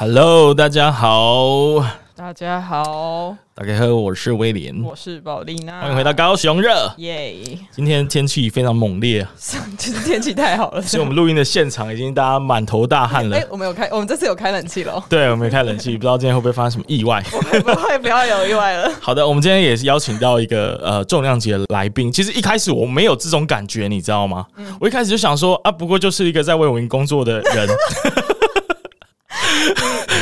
[0.00, 1.84] Hello，大家好，
[2.16, 7.36] 大家好，大家好，我是威廉，我是宝丽娜，欢迎回到高雄热，耶！
[7.70, 9.30] 今天天气非常猛烈啊，
[9.76, 13.36] 就是天气太好了，所以我们录音的现场已经大家满头大汗了。
[13.36, 17.22] 哎、欸，我们有开，我们这次有开冷气了，对，我们有开冷气，不知道今天会不会发生什么意外？
[17.30, 18.90] 不会，不会，不要有意外了。
[19.02, 22.10] 好的，我们今天也是邀请到一个呃重量级的来宾。
[22.10, 24.46] 其实一开始我没有这种感觉，你知道吗？
[24.56, 27.68] 嗯、我一开始就想说啊，不过就是一个在卫武营工作的人。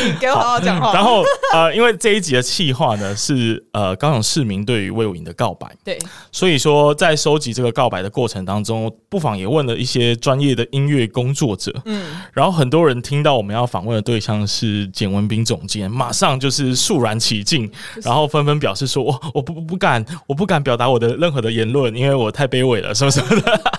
[0.04, 0.92] 你给我好好讲话。
[0.92, 5.98] 然后呃，因为这一集的企划呢是呃高雄市民对于魏武营的告白，对，
[6.32, 17.70] 所以说在收集这个告白的过程当中，不妨也问了一些专业的音乐工作者，嗯，然后很多人听到我们要访问的对象是简文斌总监，马上就是肃然起敬，
[18.02, 23.77] 然后纷纷表示说，我我不不敢，我不敢表达我的任何的言论，因为我太卑微了，什么什么的。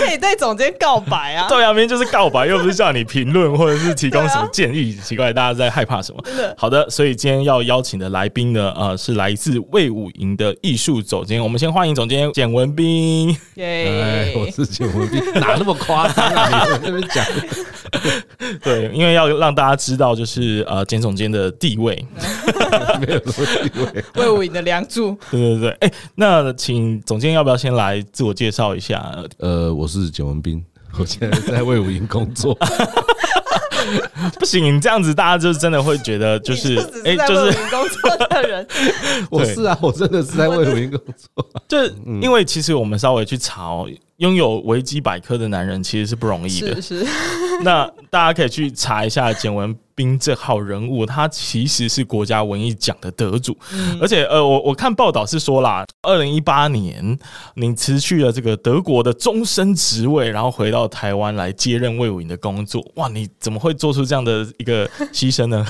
[0.00, 1.46] 可以对总监告白啊！
[1.48, 4.96] 对啊，明明就是告白，又不是叫你评论或者是提供什么建议。
[4.98, 6.22] 啊、奇怪，大家在害怕什么？
[6.56, 11.42] 好的，所以今天要邀请的来宾呢，呃，是来自魏武营的艺术总监。
[11.42, 13.36] 我们先欢迎总监简文斌。
[13.54, 16.64] 耶，我是简文斌， 哪那么夸张啊？
[16.64, 17.24] 你在那边讲。
[18.62, 22.04] 对，因为要让大家知道，就是呃，简总监的地位，
[23.00, 25.16] 没有什么地位，魏武营的梁柱。
[25.30, 29.12] 对对对，哎、欸，那请总监要不要先来自我介绍一下？
[29.38, 30.64] 呃，我是简文斌，
[30.98, 32.56] 我现在在魏武营工作。
[34.38, 38.66] 不行，你这样子大家就真的会觉得 就是哎，就是工作的人。
[39.30, 41.50] 我是啊，我真的是在卫武营工作。
[41.66, 43.88] 就是因为其实我们稍微去查哦。
[44.18, 46.74] 拥有维基百科的男人其实是不容易的。
[46.82, 47.06] 是是。
[47.62, 53.54] 那大家可以去查一下简文彬这号人物，他其实是国家文艺奖的得主。
[53.74, 57.18] 嗯、而且呃，我我看报道是说啦，二零一八年
[57.56, 62.82] 你辞去了这个德国的终身职位，然后回到台湾来接任魏武营的工作。
[62.94, 65.66] 哇，你怎么会做出这样的一个牺牲呢？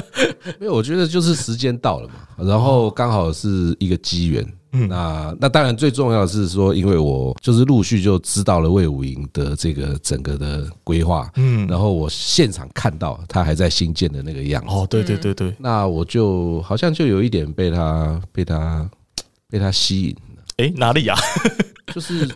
[0.58, 4.42] 因为我觉得就是时间到了嘛，然后刚好是一个机缘。
[4.76, 18.90] 嗯，那那当然最重要的是说，因为我就是陆续就知道了魏武营的这个整个的规划，嗯，然后我现场看到他还在新建的那个样子，哦，对对对对，那我就好像就有一点被他被他
[19.48, 21.14] 被他吸引了，哎，哪里呀？
[21.94, 22.28] 就是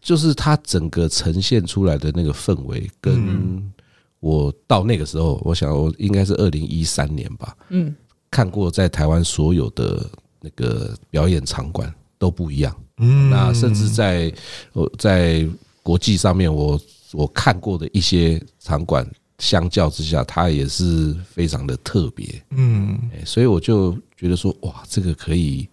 [0.00, 3.60] 就是他整个呈现出来的那个氛围，跟
[4.20, 7.92] 我到那个时候，我想我应该是二零一三年吧，嗯，
[8.30, 10.08] 看过在台湾所有的。
[10.42, 14.32] 那个表演场馆都不一样，嗯，那甚至在
[14.72, 15.48] 我在
[15.82, 16.80] 国际上面，我
[17.12, 19.08] 我看过的一些场馆，
[19.38, 25.68] 相较之下，它也是非常的特别，嗯，所以我就觉得说，哇，这个可以，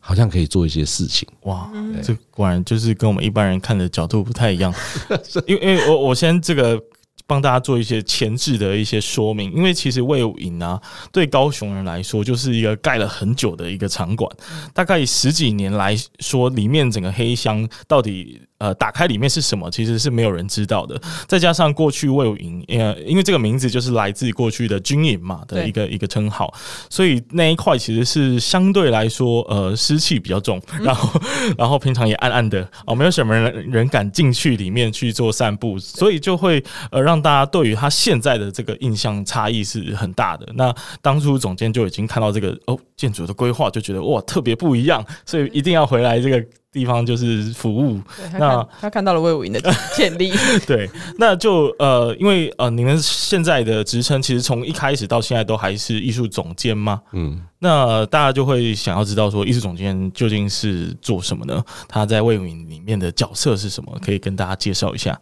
[0.00, 1.70] 好像可以做一些事情，哇，
[2.02, 4.74] 这果然就是跟我们一般人看的角度不太一样，
[5.46, 6.82] 因为因为我我先这个。
[7.30, 10.82] 帮大家做一些前置的一些说明，因为其实魏武营啊，
[11.12, 14.28] 对高雄人来说就是一个盖了很久的一个场馆，
[14.74, 18.42] 大概十几年来说，里面整个黑箱到底。
[18.60, 21.00] 呃，打开里面是什么，其实是没有人知道的。
[21.26, 26.52] 再加上过去卫武营，呃，因为这个名字就是来自过去的军营嘛的一个一个称号，
[26.90, 31.20] 所以那一块其实是相对来说，呃，湿气比较重，然后
[31.56, 40.46] 然后平常也暗暗的哦，没有什么人人敢进去里面去做散步，所以就会呃让大家对于他现在的这个印象差异是很大的。
[40.54, 46.44] 那当初总监就已经看到这个哦建筑的规划，就觉得哇特别不一样，所以一定要回来这个。
[46.72, 48.00] 地方就是服务，
[48.38, 49.60] 那他看到了魏武营的
[49.96, 50.32] 潜力。
[50.66, 50.88] 对，
[51.18, 57.02] 那就呃，因为呃，你们现在的职称其实从一开始到现在都还是艺术总监吗？
[57.12, 61.62] 嗯，那大家就会想要知道说，艺术总监究竟是做什么呢？
[61.88, 63.98] 他在魏武营里面的角色是什么？
[64.04, 65.18] 可以跟大家介绍一下。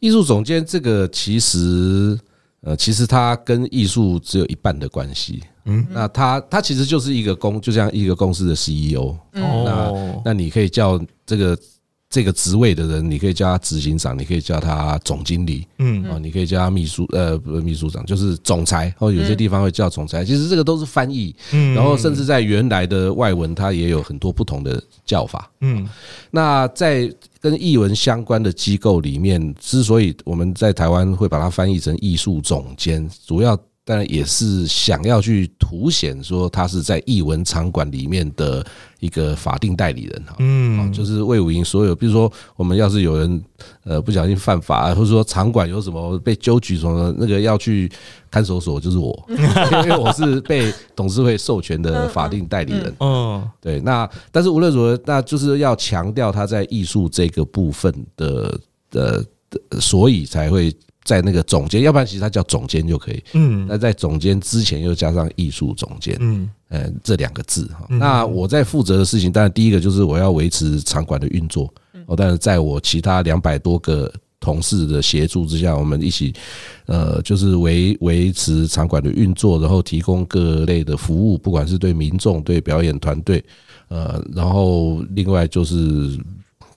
[0.00, 2.18] 艺术总监这个其实。
[2.62, 5.40] 呃，其实他跟艺术只有一半的关系。
[5.66, 9.14] 嗯，那他他其实就是一个公，就像一个公司的 CEO。
[9.34, 11.56] 哦，那那你可以叫这个。
[12.08, 20.24] 这个职位的人，你可以叫他执行长，你可以叫他总经理，嗯，啊，你可以叫他秘书，呃，不是秘书长，就是总裁，或有些地方会叫总裁。
[20.24, 25.86] 其实这个都是翻译，嗯，然后甚至在原来的外文，它也有很多不同的叫法，嗯。
[26.30, 38.66] 那在跟译文相关的机构里面，之所以我们在台湾会把它翻译成艺术总监，主要当然也是想要去凸显说他是在艺文场馆里面的
[38.98, 43.44] 一个法定代理人哈，嗯，就是魏武营所有，比如说我们要是有人
[43.84, 47.88] 呃不小心犯法，或者说场馆有什么被纠举什么，那个要去
[48.28, 58.58] 看守所就是我， 因为我是被董事会授权的法定代理人，嗯，对，那但是无论如何，那就是要强调他在艺术这个部分的
[58.90, 59.24] 的，
[59.78, 60.74] 所以才会。
[61.06, 63.22] 在那个总监，要不然其实他叫总监就可以。
[63.32, 67.86] 嗯，那在总监之前又加上艺术总监，嗯，呃，这两个字哈。
[67.88, 71.72] 那我在负责的事情，当然第一个就是我要维持场馆的运作。
[72.06, 76.34] 哦，但是在我其他两百多个同事的协助之下，我们一起，
[76.86, 83.42] 呃，就是维维持场馆的运作，然后提供各类的服务，不管是对民众、对表演团队，
[83.88, 86.18] 呃，然后另外就是。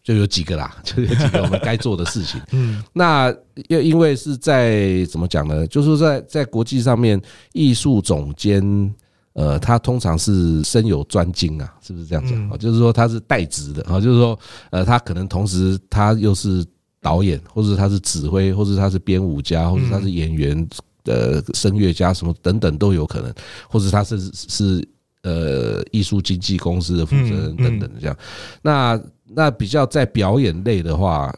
[0.09, 2.41] 就有几个啦， 就有几个我们该做的事情。
[2.51, 3.31] 嗯，那
[3.67, 5.67] 又因为是在怎么讲呢？
[5.67, 7.21] 就是在在国际上面，
[7.53, 8.59] 艺术总监，
[9.33, 12.57] 呃，他通常是身有专精啊，是不是这样讲？
[12.57, 14.39] 就是说他是代职的啊，就是说，
[14.71, 16.65] 呃，他可能同时他又是
[16.99, 20.67] 导演，或者他是指挥，或者他是编舞家，或者他是演员
[21.03, 23.31] 呃声乐家，什么等等都有可能，
[23.69, 24.83] 或者他是是
[25.23, 28.17] 呃艺术经纪公司的负责人等等这样。
[28.61, 31.33] 那那比较在表演类的话，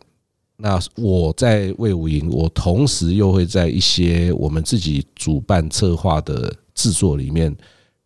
[0.58, 7.56] 那我在魏武营，我同时又会在一些我们自己主办策划的制作里面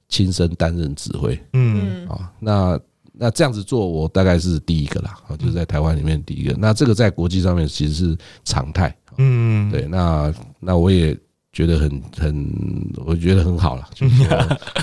[0.08, 1.38] 亲身担任指挥。
[1.54, 2.80] 嗯，啊，那
[3.12, 6.56] 那这样子做，我大概是第一个啦，就是在台湾里面第一个。
[6.58, 8.96] 那这个在国际上面其实是常态。
[9.18, 11.18] 嗯，对，那那我也
[11.56, 14.38] 觉得很很，我觉得很好了， 就是说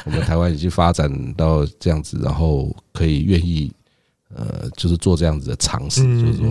[0.07, 3.71] 我们台湾已经发展到这样子，然后可以愿意。
[4.35, 6.47] 呃，就是做这样子的尝试，就是说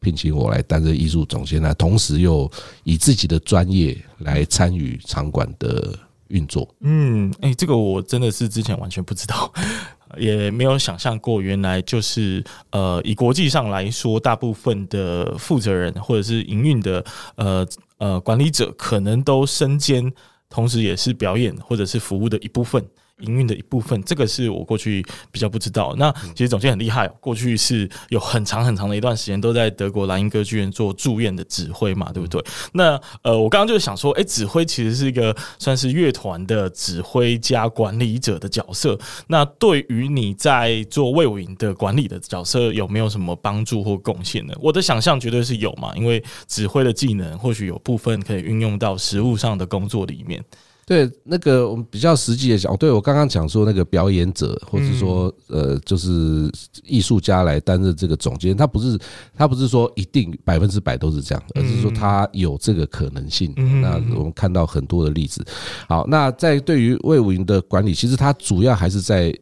[0.00, 2.50] 聘请我来担任艺术总监，那同时又
[2.82, 5.94] 以自己的专业来参与场馆的
[6.28, 6.66] 运作。
[6.80, 9.52] 嗯，哎，这个我真的是之前完全不知道，
[10.16, 17.04] 也没有想象过，原来就是呃，以国际上来说，大部分的负责人或者是营运的
[17.34, 17.68] 呃
[18.00, 20.12] 呃管理者，可能都身兼，
[20.48, 22.84] 同时也是表演或者是服务的一部分。
[23.20, 25.94] 营运的一部分，这个是我过去比较不知道。
[25.96, 32.42] 那其实总监很厉害哦，过去是有很长很长的一段时间都在德国莱茵歌剧院做驻院的指挥嘛，对不对？
[32.72, 38.98] 那呃，我刚刚就是想说，哎，指挥其实是一个算是乐团的指挥加管理者的角色。
[39.28, 44.54] 那对于你在做卫武营的管理的角色，有没有什么帮助或贡献呢？
[44.60, 50.42] 我的想象绝对是有嘛，因为指挥的技能或许有部分可以运用到实务上的工作里面。
[50.90, 56.50] 对，那个我们比较实际的讲，对我刚刚讲说那个表演者，或者说呃，就是
[56.82, 58.98] 艺术家来担任这个总监，他不是
[59.36, 63.54] 他不是说一定百分之百都是这样，而是说他有这个可能性。
[63.80, 65.46] 那我们看到很多的例子。
[65.88, 69.32] 好，那在对于魏武营的管理，其实他主要还是在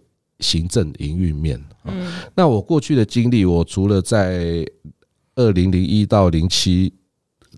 [0.41, 1.59] 行政营运面。
[1.87, 4.67] 嗯，那我过去的经历，我除了在
[5.35, 6.93] 二零零一到零七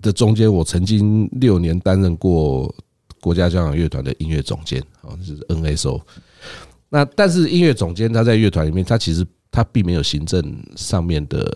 [0.00, 2.72] 的中间，我曾经六年担任过。
[3.20, 6.00] 国家交响乐团的音乐总监，哦，就是 NSO。
[6.88, 10.43] 那但是音乐总监他在乐团里面，他其实他并没有行政
[10.76, 11.49] 上面的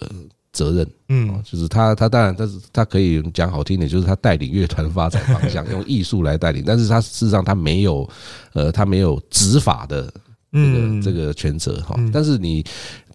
[0.52, 8.08] 责任，嗯，就是他他当然他是他可以讲好听点，就是他带领乐团发展方向， 用艺术来带领，但是他事实上他没有，
[8.52, 10.12] 呃，他没有执法的
[10.52, 11.96] 这个这个权责哈。
[12.12, 12.64] 但是你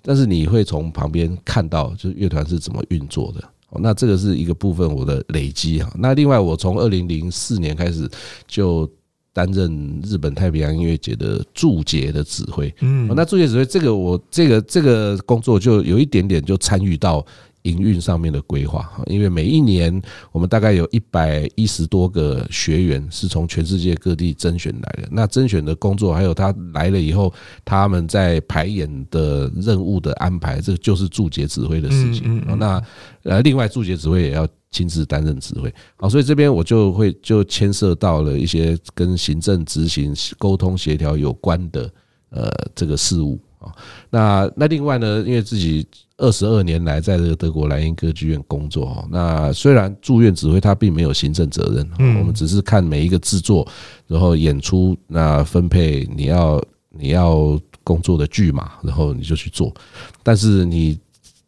[0.02, 3.44] 但是你会从旁边看到，就是乐团是怎么运作的。
[3.80, 5.92] 那这个是一个部分我的累积哈。
[5.98, 8.10] 那另外，我从二零零四年开始
[8.48, 8.90] 就
[9.32, 12.74] 担任日本太平洋音乐节的驻节的指挥。
[12.82, 17.26] 嗯，那驻节指挥这个我这个这个工作就有一点点就参与到。
[17.64, 20.02] 营运上面的规划，因为每一年
[20.32, 25.10] 我们大概有一百一十多个学员是从全世界各地甄选来的。
[25.12, 27.34] 那甄选的工作，还有他来了以后，
[27.66, 32.42] 他们在排演的任务的安排，这就是驻节指挥的事情。
[32.58, 32.82] 那
[33.24, 35.74] 呃，另外驻节指挥也要亲自担任指挥。
[35.98, 41.92] 好，所以这边我就会就牵涉到了一些跟行政执行、沟通协调有关的
[42.30, 43.76] 呃这个事务啊。
[44.10, 45.86] 那那另外呢，因为自己。
[46.20, 49.08] 二十二年来，在这个德国莱茵歌剧院工作。
[49.10, 53.68] 那虽然住院指挥他并没有行政责任，我们只是看每一个制作，
[54.06, 59.74] 然后演出，那分配你要你要工作的剧码，然后你就去做。
[60.22, 61.00] 但是你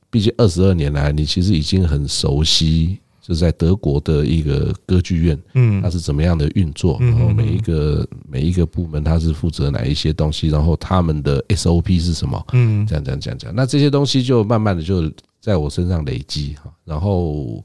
[0.10, 2.98] 毕竟二十二年来，你其实已经很熟悉。
[3.22, 6.98] 就是在德国的一个歌剧院，嗯，它是怎么样的运作？
[7.00, 10.50] 然后每一个每一个部门，它是负责哪一些东西？
[10.50, 12.44] 然后他们的 SOP 是什么？
[12.54, 13.56] 嗯，这样这样这样这样。
[13.56, 16.74] 那这些东西就慢慢的就在我身上累积哈。
[16.84, 17.64] 然后，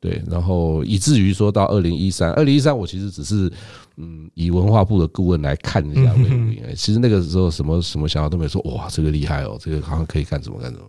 [0.00, 3.50] 对，然后以至于说到二零一三，二零一三我其实只是
[3.96, 10.84] 嗯以文化部的顾问来看一下卫武营，其实那个时候什么什么想法都没有说，哇，这个厉害哦，这个好像可以干什么干什么，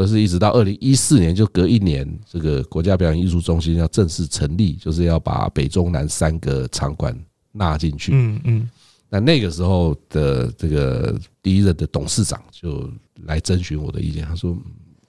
[0.00, 7.16] 而是一直到二零一四年就隔一年，这个国家表演艺术中心要正式成立，就是要把北中南三个场馆
[7.52, 8.12] 纳进去。
[8.14, 8.70] 嗯嗯，
[9.08, 12.90] 那那个时候的这个第一任的董事长就
[13.24, 14.56] 来征询我的意见，他说。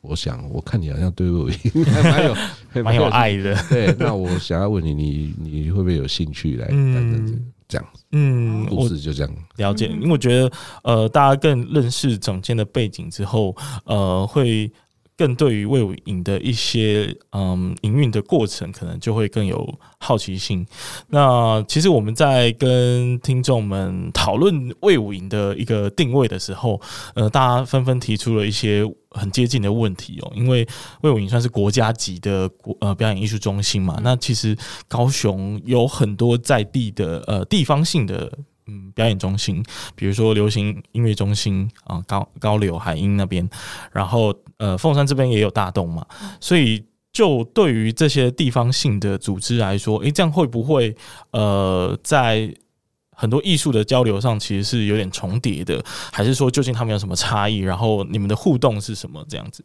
[0.03, 1.47] 我想，我看你好像对我
[1.85, 2.35] 还蛮有
[2.83, 3.55] 蛮有爱的。
[3.69, 7.33] 对，那我想要问你，你你会不会有兴趣来担任这
[7.77, 7.87] 样？
[8.11, 9.87] 嗯，故事就这样了解。
[9.87, 10.51] 因为我觉得，
[10.83, 14.71] 呃，大家更认识整间的背景之后，呃，会。
[15.21, 20.65] 更对于魏武营的一些嗯营运的过程，可能就会更有好奇心。
[21.09, 26.81] 那其实我们在跟听众们讨论魏武营的一个定位的时候，
[27.13, 30.31] 呃，大家纷纷提出了一些很接近的问题哦。
[30.33, 30.67] 因为
[31.01, 38.39] 魏武营算是国家级的国呃表演艺术中心嘛，那其实高雄有很多在地的呃地方性的。
[38.67, 39.63] 嗯，表演中心，
[39.95, 43.49] 比如说流行音乐中心啊，高高柳海音那边，
[43.91, 46.05] 然后呃，凤山这边也有大动嘛，
[46.39, 50.95] 所以就对于这些地方性的组织来说，诶、这样会不会
[51.31, 52.53] 呃，在
[53.15, 57.57] 很多艺术的交流上其实是有点重叠的，还是说究竟他们有什么差异？
[57.57, 59.25] 然后你们的互动是什么？
[59.27, 59.63] 这样子？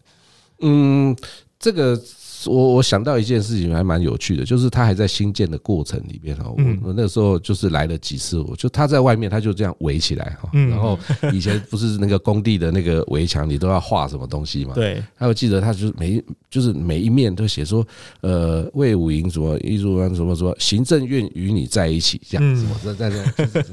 [0.60, 1.16] 嗯，
[1.58, 2.00] 这个。
[2.44, 6.44] 我我想到一件事情还蛮有趣的，就是他还在新建的过程里面哈。
[6.48, 10.50] 我我那时候就是来了几次，我就他在外面他就这样围起来哈。
[10.52, 10.98] 然后
[11.32, 14.74] 以前不是那个工地的那个围墙，你都要画什么东西嘛？
[14.74, 15.02] 对。
[15.16, 17.86] 还有记得他就是每就是每一面都写说，
[18.20, 22.66] 呃，魏武营什么艺术馆什么什么，行政院与你在一起这样子。
[22.72, 23.64] 我在在在。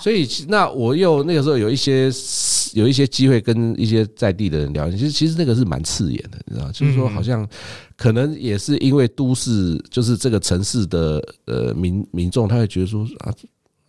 [0.00, 2.10] 所以那我又那个时候有一些
[2.74, 7.48] 有一些机会跟一些在地的人聊，其实其实那个是蛮刺眼的，你知道，就是说好像
[7.96, 13.32] 可能也是因为都市，就是这个城市的呃民民众，他会觉得说啊。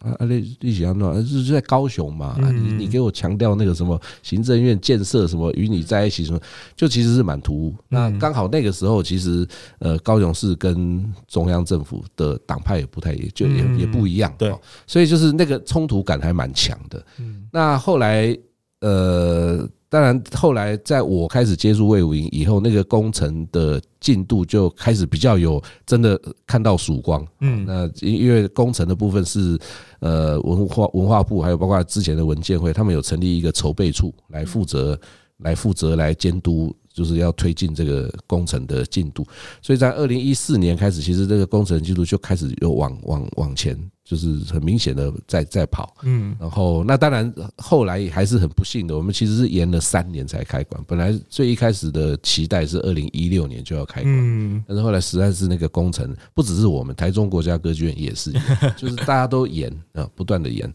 [0.03, 2.35] 啊，啊，你你想要弄，是在高雄嘛？
[2.51, 6.39] 你你给我强调那个什么行政院建设什么与你在一起什么，
[6.75, 7.75] 就其实是蛮突兀。
[7.87, 9.47] 那刚好那个时候，其实
[9.77, 14.51] 呃，高雄市跟中央政府的党派也不太也就也也不一样，对，
[14.87, 17.05] 所以就是那个冲突感还蛮强的。
[17.51, 18.35] 那后来
[18.81, 19.67] 呃。
[19.91, 27.27] 当然，后来在我开始接触魏武营以后，那个工程的进度就开始比较有真的看到曙光。
[27.41, 29.59] 嗯，那因为工程的部分是
[29.99, 34.97] 呃文化文化部，还有包括之前的文件会，他们有成立一个筹备处来负责
[35.39, 36.73] 来负责来监督。
[36.93, 39.25] 就是要推进这个工程的进度，
[39.61, 45.95] 所以在二零一四年开始，其实这个工程进度就开始又往往往前，就是很明显的在在跑。
[46.03, 50.83] 嗯，然后那当然后来还是很不幸的，我们其实是延了三年才开馆。
[50.85, 58.33] 本来最一开始的期待是二零一六年就要开馆，嗯，但是后来实在是那个工程不只是我们台中国家歌剧院也是，
[58.75, 60.71] 就是大家都延啊，不断的延。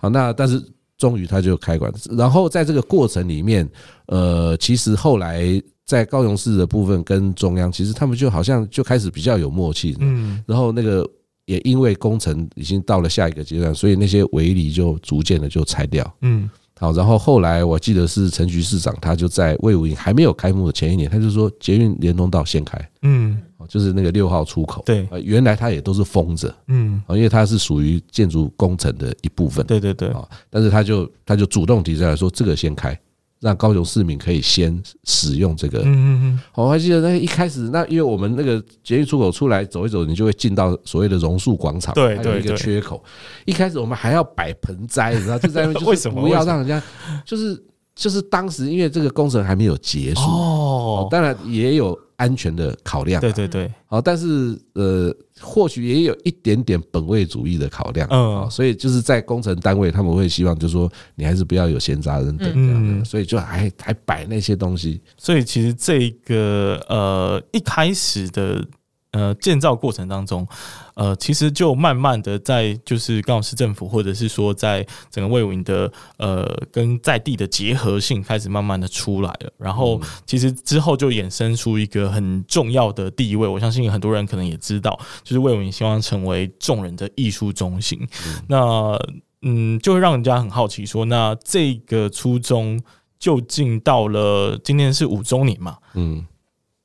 [0.00, 0.62] 好，那但是。
[0.98, 3.66] 终于他就开馆，然后在这个过程里面，
[4.06, 11.08] 呃，其实后来在高雄市的部分跟中央，其实他们就好像就开始比较有默契，嗯，然后那个
[11.46, 16.50] 也因为工程已经到了下一个阶段，所以那些围篱就逐渐的就拆掉，嗯。
[16.78, 23.36] 好，然后后来我记得是陈局市长，他就在魏武营还没有开幕的前一年，他就说捷运联通道先开，嗯，
[23.68, 32.98] 就是那个六号出口，对，原来他也都是封着，嗯，因为它是属于建筑工程的一部分，对对对，啊但是他就他就主动提出来说这个先开。
[33.40, 35.80] 让高雄市民可以先使用这个。
[35.80, 36.40] 嗯嗯嗯。
[36.54, 43.02] 我还记得那一开始，那因为我们那个捷运出口出来走一走，你就会进到所谓的榕树广场，对，有一个缺口。
[43.44, 46.82] 一开始我们还要摆盆栽，你知道就在那边， 为什么不要让人家？
[47.24, 47.62] 就是
[47.94, 51.98] 就是当时因为这个工程还没有结束哦，当然也有。
[52.18, 68.62] 安全的考量，对对对，好，但是呃，或许也有一点点本位主义的考量，嗯，所以就是在工程单位，他们会希望就是说，你还是不要有闲杂人等这样的，所以就还还摆那些东西，所以其实这个呃一开始的。
[69.12, 70.46] 呃，建造过程当中，
[70.94, 87.98] 呃，其实就慢慢的在就是高雄市政府或者是说在整个魏武营的呃跟在地的结合性开始慢慢的出来了，然后其实之后就衍生出一个很重要的地位，我相信很多人可能也知道，就是魏武营希望成为众人的艺术中心。
[88.46, 88.94] 那
[89.40, 92.78] 嗯，就会让人家很好奇说，那这个初衷
[93.18, 95.78] 究竟到了今天是五周年嘛？
[95.94, 96.26] 嗯。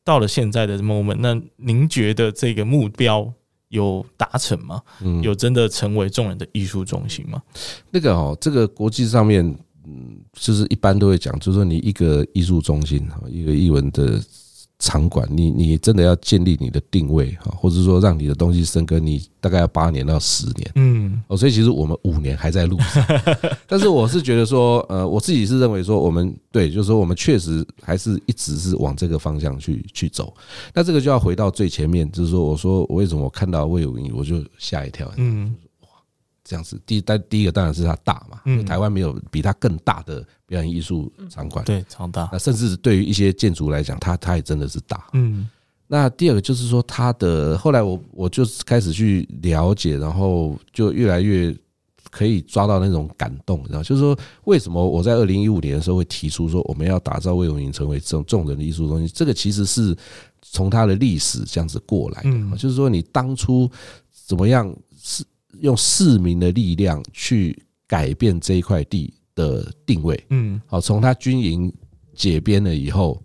[0.03, 3.31] 到了现在的 moment，那您觉得这个目标
[3.69, 4.81] 有达成吗？
[5.01, 7.41] 嗯，有真的成为众人的艺术中心吗？
[7.89, 9.43] 那个哦，这个国际上面，
[9.86, 14.22] 嗯，就是一般都会讲，就是说你一个艺术中心，一个艺文的
[14.83, 20.71] 场馆，你你真的要建立你的定位哈，或者说让你的东西生根，你大概要八年到十年。
[20.75, 23.01] 嗯，哦，所以其实我们五年还在路上。
[23.65, 30.33] 但是我是觉得说，呃，我自己是认为说，我们对，就是说我们确实还是一直是往这个方向去去走。
[30.73, 35.09] 那这个就要回到最前面，就是说，我说我为什么我看到魏武营我就吓一跳。
[35.15, 35.55] 嗯。
[36.45, 40.21] 这样子，第但，第一个当然是它大嘛，嗯，台湾没有比它更大的
[40.53, 42.29] 表演艺术场馆，对，超大。
[42.31, 45.50] 那甚至对于一些建筑来讲，它它也真的是大，嗯。
[45.88, 51.55] 那第二个就是说，它的后来我我就开始去了解，然后就越来越
[52.12, 59.10] 可以抓到那种感动，然后就是说，为什么我在二零一五年的时候会提出说我们要打造魏永营成为这种众人的艺术中心？
[59.13, 59.95] 这个其实是
[60.41, 63.69] 从它的历史这样子过来的，就是说你当初
[64.27, 65.24] 怎么样是。
[65.62, 67.55] 用市民的力量去
[67.88, 71.71] 改变这一块地的定位，嗯，好，从他军营
[72.13, 73.21] 解编了以后，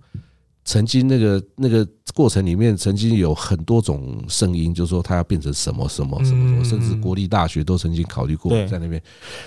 [0.65, 9.03] 曾经那个那个过程里面，曾经有很多种声音，就是说他要变成什么什么什么什么，甚至国立大学都曾经考虑过在那边。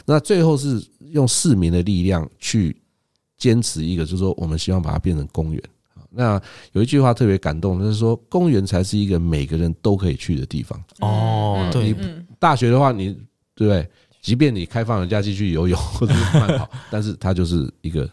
[0.06, 2.76] 那最后是用市民的力量去
[3.38, 5.62] 坚持一个，就是说我们希望把它变成公园。
[6.14, 6.42] 那
[6.74, 10.84] 有一句话特别感动，就是说公园才是一个每个人都可以去的地方。
[11.00, 11.96] 哦，对。
[12.38, 13.14] 大学的话，你
[13.56, 13.90] 对不对？
[14.22, 18.08] 即便你开放人家继续游泳 或者是慢跑， 但是它就是一个，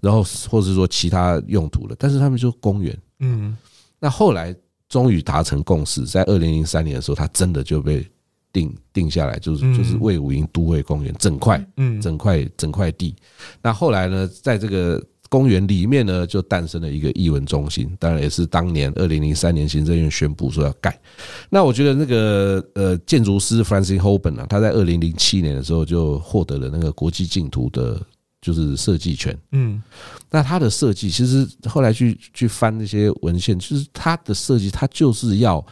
[0.00, 2.98] 然后或者是说其他用途的，但是他们就公园。
[3.20, 3.56] 嗯，
[3.98, 4.54] 那后来
[4.88, 8.04] 终于达成共识，在二零零三年的时候，它真的就被
[8.52, 13.14] 定定下来，就是就是魏武营都会公园整块，嗯，整块整块地。
[13.62, 15.02] 那后来呢，在这个。
[15.30, 21.00] 公园里面呢，就诞生了一个艺文中心，当然也是当年二零零三年行政院宣布说要盖。
[21.48, 27.98] 那我觉得那个呃建筑师 Francis Houben 啊，他在二零零七年的时候就获得了那个国际竞图的，
[28.42, 29.34] 就是设计权。
[29.52, 29.80] 嗯，
[30.28, 35.64] 那他的设计其实后来去去翻那些文献，就是他的设计，他就是要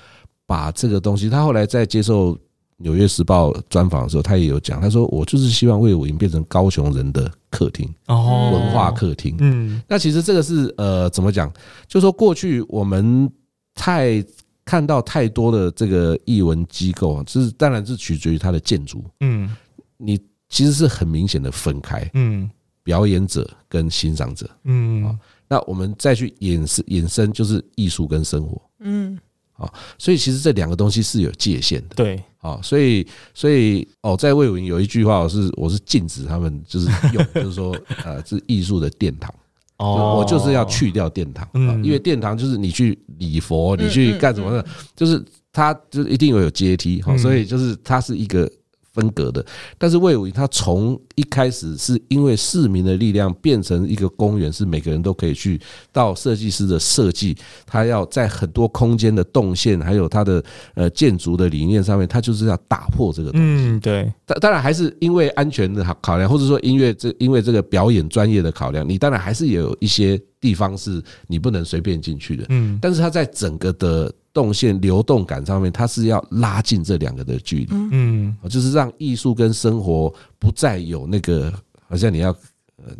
[0.46, 2.38] 把这个东西，他后来在接受。
[2.80, 9.34] 纽约时报专访的时候，他也有讲，他说：“我就是希望魏武营变成高雄人的客厅，哦，文化客厅。
[9.40, 11.52] 嗯，那其实这个是呃，怎么讲？
[11.88, 13.28] 就是说过去我们
[13.74, 14.24] 太
[14.64, 19.04] 看到太多的这个艺文机构啊，这是当然是取决于它的建筑。
[19.20, 19.52] 嗯，
[19.96, 20.16] 你
[20.48, 22.08] 其实是很明显的分开。
[22.14, 22.48] 嗯，
[22.84, 24.48] 表演者跟欣赏者。
[24.62, 28.62] 嗯，那我们再去衍生衍生，就是艺术跟生活。
[28.78, 29.18] 嗯。
[29.58, 31.94] 啊，所以其实这两个东西是有界限的。
[31.94, 39.34] 对，啊，所以所以哦，在魏武营有一句话，我是我是禁止他们就是用，就是说呃，是艺术的殿堂。
[39.76, 41.46] 哦，我就是要去掉殿堂，
[41.84, 44.66] 因为殿堂就是你去礼佛，你去干什么的，
[44.96, 47.02] 就是它就是一定有有阶梯。
[47.02, 48.50] 哈，所以就是它是一个。
[48.98, 49.44] 分隔的，
[49.78, 55.60] 但是魏武营它从一开始是因为市民的力量变成一个公园，是每个人都可以去。
[55.92, 60.42] 到设计师的设计，他要在很多空间的动线，还有他的
[60.74, 63.46] 呃建筑的理念上面，他就是要打破这个东西。
[63.46, 64.12] 嗯，对。
[64.26, 72.46] 当当然还是因为安全的考量，或者说音乐这因为这个表演专业的考量，你当然还是有一些地方是你不能随便进去的。
[72.48, 74.12] 嗯，但是它在整个的。
[74.30, 81.52] 动线流动感上面，它是要拉近这两个的距离，嗯，就是让艺术跟生活不再有那个，
[81.88, 82.36] 好像你要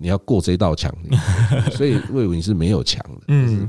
[0.01, 0.93] 你要过这道墙，
[1.71, 3.69] 所以魏武营是没有墙的，嗯，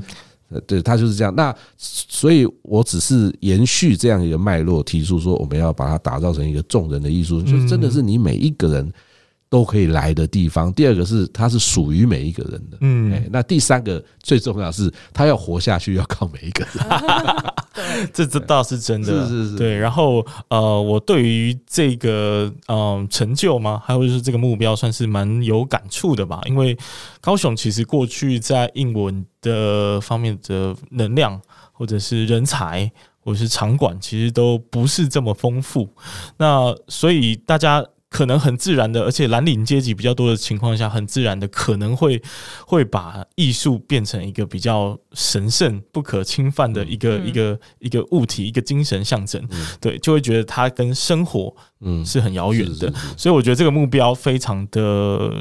[0.66, 1.32] 对，他就是这样。
[1.32, 8.92] 那所以我只是延续这样一个脉络，提出说我们要把它打造成一个众人的艺术，就真的是你每一个人。
[9.50, 10.72] 都可以来的地方。
[10.72, 12.78] 第二个是，它是属于每一个人的。
[12.80, 16.86] 嗯，那第三个最重要是，他要活下去，要靠每一个人。
[18.14, 19.26] 这这倒是真的。
[19.26, 19.56] 是是是。
[19.56, 26.40] 对，然后呃，我对于这个嗯成就吗，还有就是这个目标，算是蛮有感触的吧。
[26.46, 26.78] 因为
[27.20, 31.40] 高雄其实过去在英文的方面的能量，
[31.72, 35.92] 或者是人才，或者是场馆，其实都不是这么丰富。
[36.36, 37.84] 那所以大家。
[38.10, 42.20] 可能很自然的，而且蓝领阶级比较多的情况下，很自然的可能会
[42.66, 49.40] 会把艺术变成一个比较神圣、不可侵犯的一个、嗯、一个一个物体，一个精神象征。
[49.52, 52.92] 嗯、对，就会觉得它跟生活嗯是很遥远的。
[53.16, 55.32] 所以我觉得这个目标非常的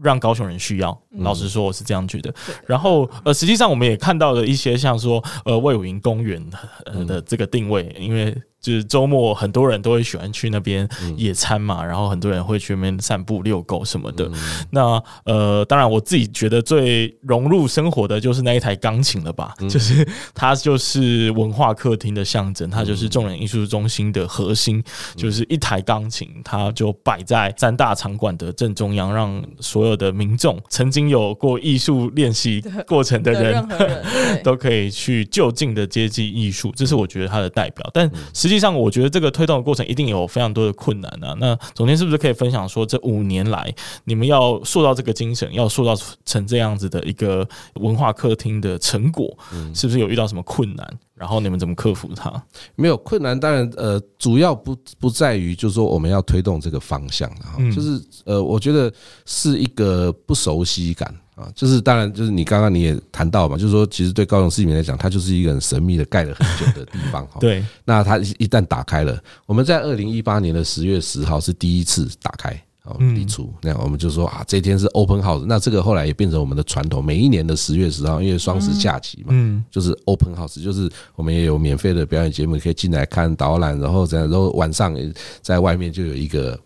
[0.00, 0.96] 让高雄人需要。
[1.10, 2.32] 老实说，我是这样觉得。
[2.66, 6.40] 然后呃，实际上我们也看到了一些像说呃魏武营公园
[6.84, 8.32] 呃的这个定位，因为。
[8.66, 14.28] 就是周末很多人都会喜欢去那边野餐嘛，然后很多人会去那边散步、遛狗什么的。
[14.70, 24.82] 那呃，当然我自己觉得最融入生活的就是那一台钢琴了吧，就是它就是文化客厅的象征，它就是众人艺术中心的核心，
[25.14, 33.68] 就是一台钢琴，它就摆在三大场馆的正中央，让所有的民众曾经有过艺术练习过程的人
[34.42, 37.88] 都可以去就近的接近艺术，这是我觉得它的代表。
[37.94, 41.36] 但实际实际上，我觉得这个推动的过程一定有非常多的困难啊。
[41.38, 49.36] 那总监是不是可以分享说，这五年来你们要塑造这个精神，要塑造成这样子的一个文化客厅的成果，
[49.74, 50.88] 是不是有遇到什么困难？
[51.14, 52.30] 然后你们怎么克服它？
[52.74, 57.30] 没有困难，当然呃，主要不不在于就是说我们要推动这个方向，
[57.74, 58.92] 就是呃，我觉得
[59.24, 61.14] 是一个不熟悉感。
[61.36, 67.38] 啊，就是当然，就是你刚刚你也谈到嘛，就是说，其实对高雄市民来讲，它就是一个很神秘的盖了很久的地方 哈。
[67.38, 84.96] 对，那它一旦打开了，我们在二零一八年的十月十号是第一次打开哦，礼出，那我们就说啊，这天是 open house，那这个后来也变成我们的传统，每一年的十月十号，因为双十假期嘛，嗯，就是 open house，就是我们也有免费的表演节目可以进来看导览，然后这样，然后晚上
[85.42, 86.58] 在外面就有一个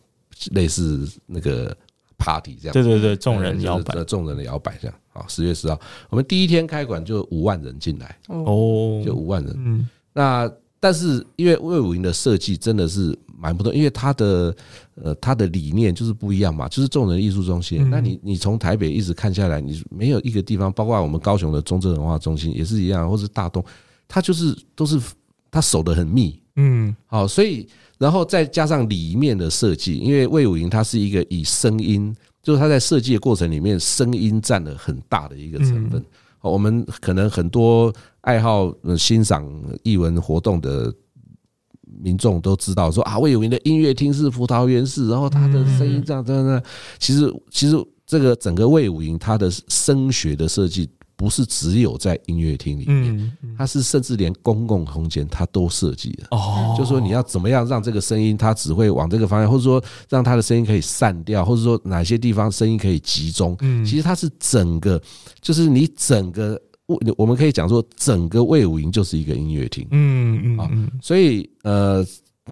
[0.52, 1.76] 类似那个。
[2.20, 4.94] Party 这样，对对对，众人摇摆，众人的摇摆这样。
[5.08, 5.80] 好，十月十号，
[6.10, 9.54] 我们第一天开馆就五万人进来，哦，就五万人。
[9.56, 14.54] 嗯，那但是因为魏武营的设计真的是蛮不同，因为它的
[14.94, 17.88] 呃它的理念就是不一样嘛，就是众人艺术中心。
[17.90, 23.64] 那你你从台北一直看下来，你没有一个地方，包括我们高雄的中正文化中心也是一样，或是大东，
[24.06, 25.00] 它就是都是
[25.50, 26.40] 它守得很密。
[26.56, 27.66] 嗯，好，所以。
[27.98, 36.02] 然后再加上里面的设计，因为魏武营它是一个以声音，就是它在设计的过程里面，声音占了很大的一个成分。
[36.40, 39.46] 我们可能很多爱好欣赏
[39.82, 40.90] 艺文活动的
[41.82, 46.62] 民众都知道，说啊，魏武营的音乐厅是葡萄园式，然后它的声音这样这样这样。
[46.98, 50.88] 其实，其实这个整个魏武营它的声学的设计。
[51.20, 56.28] 不是只有在音乐厅里面，它是甚至连公共空间它都设计了。
[56.30, 63.54] 哦，就是说你要怎么样让这个声音它只会往这个方向，或者说让它的声音可以散掉，或者说哪些地方声音可以集中。
[63.60, 64.98] 嗯，其实它是整个，
[65.42, 66.58] 就是你整个，
[67.18, 69.86] 我们可以讲说整个魏武营就是一个音乐厅。
[69.90, 70.70] 嗯嗯啊，
[71.02, 72.02] 所以呃，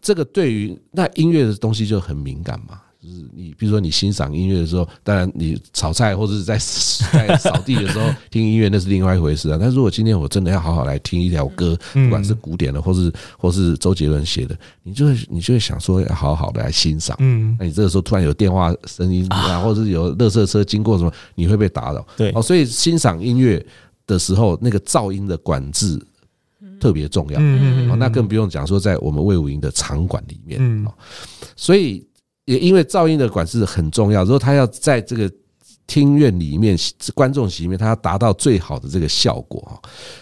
[0.02, 2.83] 这个对于那音乐的东西就很敏感嘛。
[3.00, 6.58] 就是你，比如说你欣赏音乐的时候，当然你炒菜或者是在
[7.12, 9.58] 在扫地的时候听音乐那是另外一回事啊。
[9.61, 17.16] 但如果今天我真的要好好来听一条歌，不管是古典的，或是或是周杰伦写的，你就会你就会想说要好好的来欣赏。
[17.20, 22.04] 嗯，那你这个时候突然有电话声音啊，或者是有垃圾车经过什么，你会被打扰。
[22.16, 23.64] 对，哦，所以欣赏音乐
[24.08, 25.96] 的时候，那个噪音的管制
[26.80, 27.38] 特别重要。
[27.38, 30.58] 嗯嗯，那更不用讲说在我们魏武营的场馆里面。
[30.61, 30.84] 嗯，
[31.54, 32.04] 所以。
[32.48, 35.30] 也因为噪音的管制很重要，如果他要在这个
[35.87, 36.74] 厅院里面、
[37.14, 39.78] 观众席里面，他要达到最好的这个效果哈，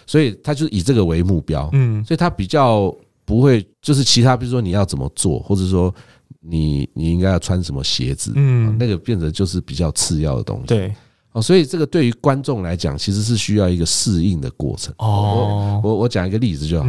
[0.09, 2.93] 所以他就以这个为目标，嗯，所以他比较
[3.25, 5.95] 不会就是其他，比如说你要怎么做，或者说
[6.41, 10.93] 你你应该要穿什么鞋子，嗯，那个变得就是比较次要的东西，对，
[11.31, 14.93] 哦，所以这个对于观众来讲，其实是需要一个适应的过程。
[14.99, 16.89] 哦，我我讲一个例子就好，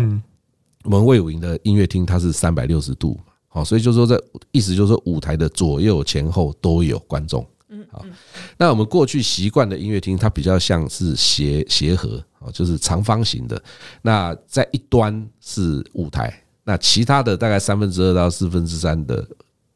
[0.83, 3.19] 我们魏武营的音乐厅它是三百六十度。
[3.57, 4.15] 好，所以就是说，在
[4.51, 7.43] 意思就是说，舞台的左右前后都有观众。
[7.69, 8.05] 嗯，好，
[8.55, 13.59] 那我们过去习惯的音乐厅，它比较像是斜斜合，就是长方形的。
[14.03, 16.31] 那在一端是舞台，
[16.63, 19.27] 那其他的大概三分之二到四分之三的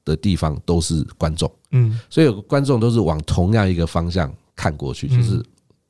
[0.05, 1.51] 的地方都是观众。
[1.71, 5.43] 嗯，所以有观众都是往同样一个方向看过去，就是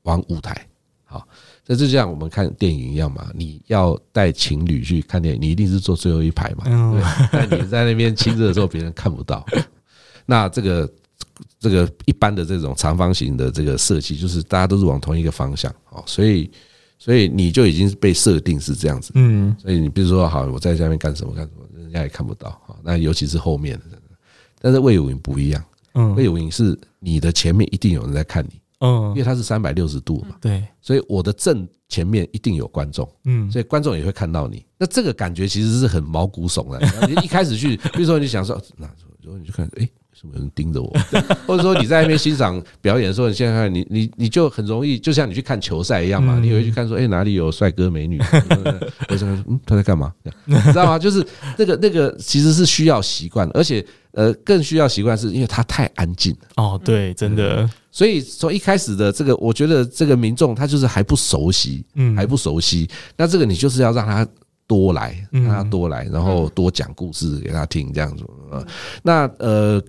[0.03, 0.65] 往舞台。
[1.03, 1.27] 好。
[1.67, 6.65] 那就像我们看电影一样嘛，你要带情侣去看电影，你一定是坐最后一排嘛。
[6.65, 9.45] 对，但你在那边亲热的时候，别人看不到。
[10.25, 10.91] 那这个
[11.59, 16.49] 这个一般的这种长方形的这个设计，就是大家都是往同一个方向哦，所以
[16.97, 19.11] 所以你就已经被设定是这样子。
[19.15, 22.61] 嗯，所以你比如说，好，我在下面干什么干什么，人家也看不到。
[22.83, 23.97] 那尤其是后面的，
[24.59, 25.63] 但是魏武营不一样。
[25.93, 28.60] 嗯，卫武营是你的前面一定有人在看你。
[28.81, 34.65] 嗯，因为它是三百六十度嘛，对，所以我的正前面一定有观众，嗯，所以观众也会看到你。
[34.77, 36.81] 那这个感觉其实是很毛骨悚然。
[37.07, 38.89] 你一开始去，比如说你想说，那
[39.21, 40.91] 如果你就看，哎，什么人盯着我？
[41.45, 48.19] 或者说你在那边欣赏表演的时候，你现在看你你你就很容易，就像你去看球赛一样嘛，你会去看说，哎，哪里有帅哥美女？
[49.09, 50.11] 我说，嗯，他在干嘛？
[50.45, 50.97] 你知道吗？
[50.97, 51.23] 就是
[51.55, 56.47] 那个那个其实是需要习惯，而且呃更需要习惯，是因为它太安静了。
[56.55, 57.69] 哦，对，真的。
[57.91, 62.89] 所以从一开始的这个，我觉得这个民众他就是还不熟悉，嗯，还不熟悉。
[63.17, 64.25] 那这个你就是要让他
[64.65, 68.23] 多来，让他多来，然后多讲故事给他听，这样子。
[69.03, 69.81] 那呃，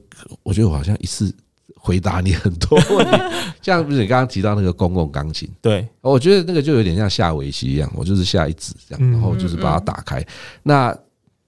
[0.42, 1.32] 我觉得我好像一次
[1.76, 3.16] 回答你很多问题，
[3.62, 10.24] 像不是你刚刚提到那个公共钢琴，对，我觉得那个就有点像下围棋一样，我就是下一指这样，然后就是把它打开。
[10.64, 10.96] 那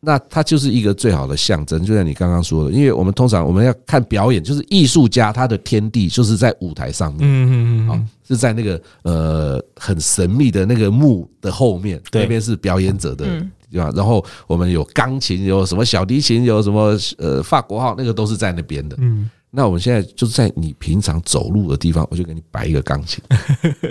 [0.04, 13.24] 那它就是一个最好的象征，就像你刚刚说的，因为我们通常我们要看表演，就是艺术家他的天地就是在舞台上面，嗯嗯嗯，是在那个呃很神秘的那个幕的后面，那边是表演者的
[13.70, 13.90] 对吧？
[13.94, 18.96] 然后我们有钢琴，有什么小提琴，有什么呃法国号，那个都是在那边的。
[19.00, 23.22] 嗯，那我们现在就是在你平常走路的地方，我就给你摆一个钢琴。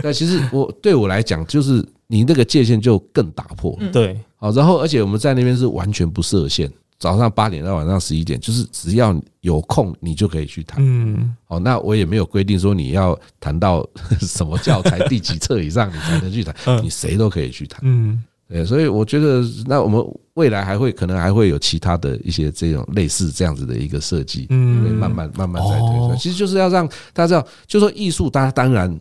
[0.01, 3.77] 那其实我对我来讲，就是你那个界限就更打破。
[3.91, 4.17] 对。
[4.43, 10.83] 好，然后而且我们在那边是完全不设限，早上八点到晚上十一点，就是只要有空你就可以去谈。
[10.85, 13.87] 嗯，好，那我也没有规定说你要谈到
[14.19, 16.53] 什么教材 第几册以上你才能去谈，
[16.83, 17.79] 你谁都可以去谈。
[17.83, 26.15] 嗯，对，所以我觉得那我们未来还会可能还会有其他的一些这种类似这样子的一个设计，嗯，会慢慢慢慢在推出。
[26.17, 28.99] 其实就是要让大家知道，就说艺术，大家当然。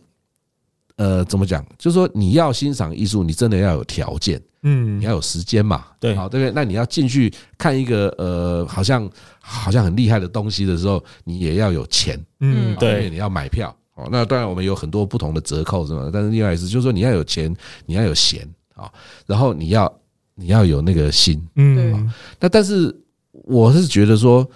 [0.95, 1.65] 呃，怎么讲？
[1.77, 6.53] 就是说，你要欣赏艺术，你真的要有条件，嗯，你要有时间嘛，对，好，对不对？
[6.53, 16.11] 那你要进去看一个呃，好像好像很厉害的东西的时候，你也要有钱，嗯，对，你要买票，哦，那当然我们有很多不同的折扣是吗？
[16.13, 17.53] 但是另外一个是，就是说你要有钱，
[17.87, 18.91] 你要有闲啊，
[19.25, 19.91] 然后你要
[20.35, 22.95] 你要有那个心，嗯，那但是
[23.31, 24.47] 我是觉得说，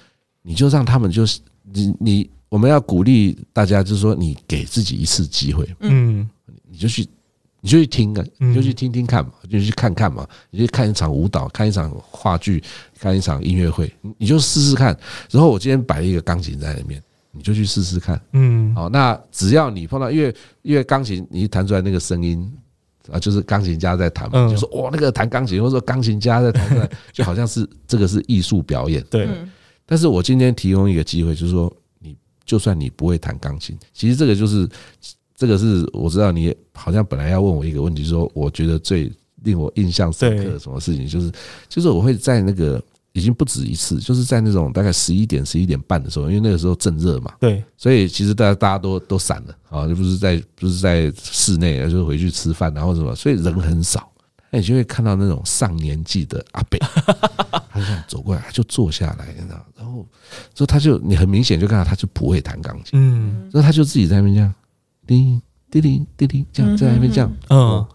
[0.43, 2.29] 你就让他们就是你你。
[2.49, 6.27] 我们要鼓励大家，就是说，你给自己一次机会，嗯，
[6.69, 7.05] 你就去，
[7.59, 12.63] 你就去听啊，你就去听听看嘛，就去看看嘛，你就看一场舞蹈，看一场话剧，
[12.97, 14.97] 看一场音乐会，你就试试看。
[15.29, 22.49] 然后我今天摆了一个钢琴在里面，你就去试试看，嗯，好，那只要你碰到，因为因为钢琴你一弹出来那个声音
[23.11, 29.27] 啊，就是钢琴家在弹嘛，就说哇，那个弹钢琴，或者说钢琴家在弹出来，就好像是这个是艺术表演，对。
[29.85, 31.69] 但是我今天提供一个机会，就是说。
[32.47, 34.67] 就算你不会弹钢琴，其实这个就是
[35.35, 39.11] 这个是我知道你好像本来要问我一个问题，说我觉得最
[39.43, 41.31] 令我印象深刻的什么事情，就是
[41.69, 42.81] 就是我会在那个
[43.11, 54.09] 已经不止一次，就是在那种大概十一点十一点半的时候，因为那个时候正热嘛，对，所以其实大家大家都都散了啊，就不是在不是在室内，就回去吃饭然后什么，所以人很少。
[54.49, 56.79] 那你就会看到那种上年纪的阿伯，
[57.69, 60.07] 他就这样走过来，他就坐下来，你知道，然后
[60.53, 64.53] 之后他就你很明显就看到他就不会弹钢琴，嗯，所以他就自己在那边这样，
[65.05, 67.85] 叮叮叮叮叮，这样在那边这样，嗯，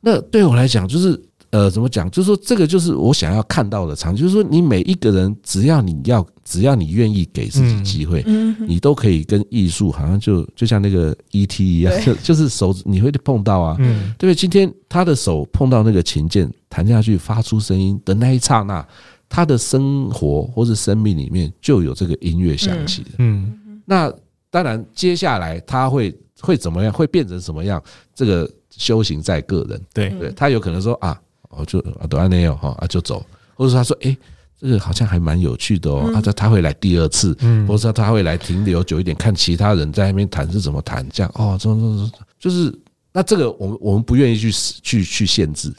[0.00, 1.20] 那对我来讲就是。
[1.50, 2.10] 呃，怎么讲？
[2.10, 4.20] 就是说，这个就是我想要看到的场景。
[4.20, 8.22] 就是说，你每一个人，只要你要，只要你愿意给自己机会，
[8.66, 14.34] 你都可以跟艺术，好像就就像那个 ET 一样，就 就是手你会碰到啊，对不对？
[14.34, 18.86] 今天他的手碰到那个琴键，弹下去发出声音的那一刹那，
[19.28, 23.10] 他的生活或者生命里面就有这个音乐响起的。
[23.18, 24.12] 嗯，那
[24.50, 26.92] 当然，接下来他会会怎么样？
[26.92, 27.82] 会变成什么样？
[28.14, 29.80] 这个修行在个人。
[29.92, 31.20] 对对，他有可能说啊。
[31.48, 34.14] 我，就啊，都安内哦，哈啊，就走，或者说他说，哎，
[34.60, 37.32] 这个好像还蛮有趣的哦，他他会来第二次，
[37.66, 42.78] 或者说他会来停留久一点，看其他人在那边弹是怎么弹，这样哦，这这这，就是
[43.10, 45.72] 那这个我们我们不愿意去去去限制，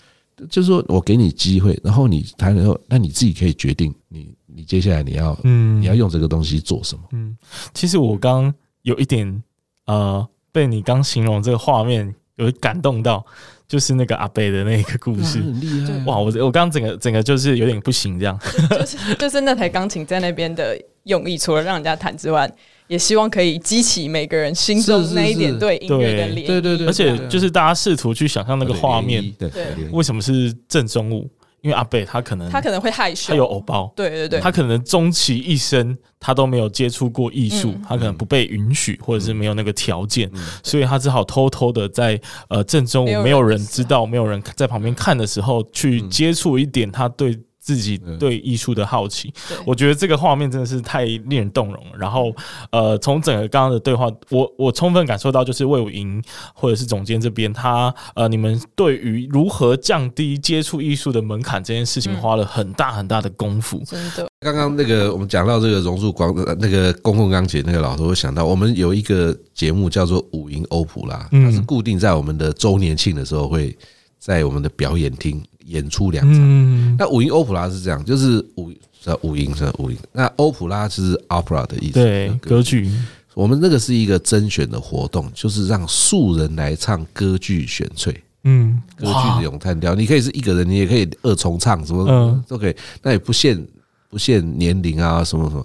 [0.49, 7.03] 就是说我给你机会，然后你弹了以后，那你自己可以决定你你接下来你要嗯你要用这个东西做什么？
[7.11, 7.37] 嗯，
[7.73, 9.43] 其实我刚有一点
[9.85, 13.25] 呃被你刚形容这个画面有感动到。
[13.67, 16.17] 就是那个阿伯的那个故事，很厉害哇！
[16.17, 18.39] 我我刚刚整个整个就是有点不行，这样。
[18.71, 22.49] 就是就是那台钢琴在那边的用意，除了让人家弹之外，
[22.87, 26.47] 也希望可以激起每个人心中那一点对音乐的涟漪。
[26.47, 31.29] 对对对，而且就是大家试图去想象那个画面，对对，为什么是正中午？
[31.61, 40.31] 因为阿贝他可能他可能会害羞，他有偶包，对对对，他可能终其一生他都没有接触过艺术，他可能不被允许，或者是没有那个条件，
[40.63, 47.37] 所以他只好偷偷的在呃正中午没有人知道、没有人在旁边看的时候去接触一点他对。
[47.67, 49.29] 自己对艺术的好奇，
[49.65, 51.91] 我觉得这个画面真的是太令人动容了。
[51.99, 52.33] 然后，
[52.71, 63.83] 呃，从整个刚刚的对话，我我充分感受到，就是魏武营或者是总监这边，他呃，你们对于如何降低接触艺术的门槛这件事情，花了很大很大的功夫。
[63.85, 64.25] 真的。
[64.39, 73.77] 刚刚那个我们讲到这个榕树光那个公共钢琴那个老师，我想到我们有一个节目叫做武营欧普拉，它是固定在我们的周年庆的时候会
[74.17, 75.43] 在我们的表演厅。
[75.67, 78.71] 演出两场，嗯、那五音欧普拉是这样，就是五
[79.05, 82.91] 呃五音是五音，那欧普拉就是 opera 的意思，对，歌剧。
[83.33, 93.63] 我们那个是一个甄选的活动，就是让素人来唱歌剧选粹，嗯，歌剧的咏叹调，你可以是一个人，你也可以二重唱，什么什么都可以，那也不限
[94.09, 95.63] 不限年龄啊，什么什么，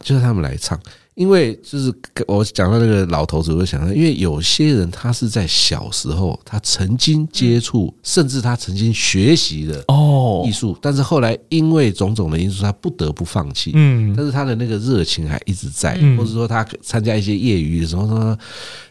[0.00, 0.80] 就是他们来唱。
[1.16, 1.92] 因为就是
[2.26, 13.72] 我讲到那个老头子，我就想到，因为有些人他是在小时候他曾经接触，甚至他曾经学习的哦艺术，但是后来因为种种的因素，他不得不放弃。
[13.74, 18.38] 嗯，但是他的那个热情还一直在，或者说他参加一些业余的什么什么。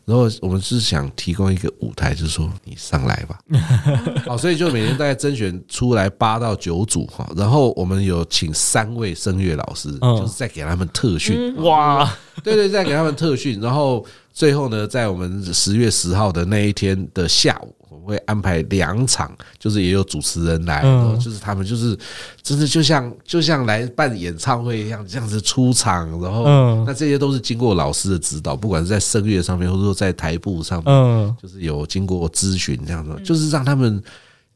[0.06, 3.40] 然后我们是想提供一个舞台，就是说你上来吧，
[4.26, 12.10] 好，所以就每年大概甄选出来八到九组哈，然后我们有请三位声乐老师，就是在给他们特训，哇，
[12.44, 17.75] 对对，在给他们特训，然后最后呢，在我们十月十号的那一天的下午。
[18.04, 20.82] 会安排两场，就是也有主持人来，
[21.24, 21.98] 就是他们就是
[22.42, 34.04] 真的就像就像来办演唱会一样，这样子出场，然后那这些都是经过老师的指导，不管是在声乐上面，或者说在台步上面，就是有经过咨询这样子，就是让他们。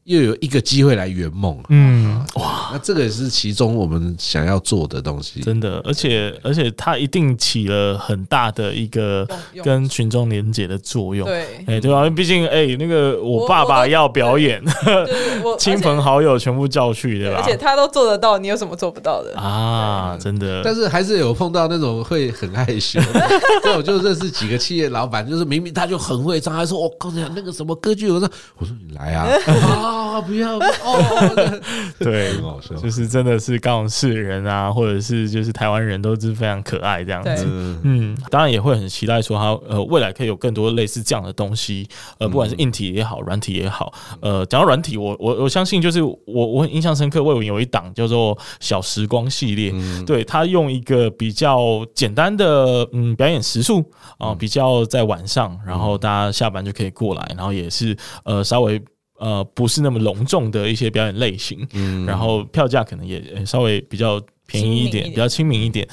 [0.04, 9.28] 又有一个机会来圆梦，嗯，哇，那这个也是其中我们想要做的东西，真的，而且而且它一定起了很大的一个
[9.62, 12.08] 跟群众连接的作用，对，哎，对吧？
[12.10, 14.60] 毕竟，哎，那个我爸爸要表演，
[15.58, 17.40] 亲朋好友全部叫去，对吧？
[17.40, 20.16] 而且他都做得到，你有什么做不到的啊？
[20.18, 22.98] 真的，但是还是有碰到那种会很害羞，
[23.62, 29.28] 对，我就认识几个企业老板，就是明明他就很会唱，还说我告诉你那个什么歌剧，我说我说你来啊。
[29.60, 29.98] 啊！
[30.26, 31.60] 不要 哦，
[31.98, 32.32] 对，
[32.80, 37.44] 就是真的是高雄市人啊，或者是就是台湾人都是非常可爱这样子。
[37.82, 43.92] 嗯，当然也会很期待说他呃未来可以有更多类似这样的东西，呃，不管是硬体也好，软体也好。
[44.20, 49.72] 呃，讲到软体，我我我相信就是我我很印象深刻，魏文有一档叫做小时光系列，
[50.06, 53.84] 对，他用一个比较简单的嗯表演时数
[54.18, 58.80] 啊，比较在晚上，然后大家下班就可以过来，然后也是呃稍微。
[59.20, 65.86] 呃，不是那么隆重的一些表演类型，嗯，然后票价可能也稍微比较便宜一点，比较亲民一点。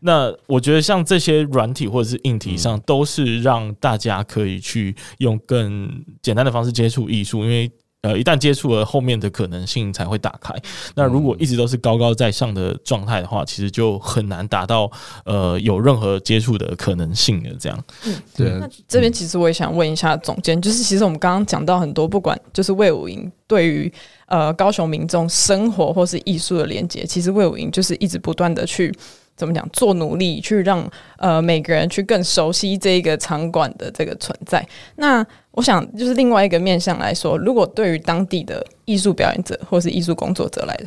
[0.00, 7.70] 那我觉得像这些软体或者是硬体上，都是让大家可以去用更简单的方式接触艺术，因为。
[8.02, 10.52] 呃，一旦接触了，后面的可能性才会打开。
[10.96, 14.90] 那如果一直都是高高在上的状态的话，其实就很难达到
[15.24, 17.84] 呃有任何接触的可能性的这样。
[18.04, 18.50] 嗯，对。
[18.58, 23.92] 那这边其实我也想问一下总监，就是其实我们刚刚讲到很多，不管就是魏武营对于
[24.26, 28.92] 呃高雄民众生活或是艺术的连接，其实魏武营就是一直不断的去。
[29.42, 29.68] 怎么讲？
[29.72, 34.64] 做努力去让呃每个人去更熟悉这一个场馆的这个存在。
[34.94, 40.80] 那我想就是另外一个面向来说，如果对于当地的艺术表演者或是艺术工作者来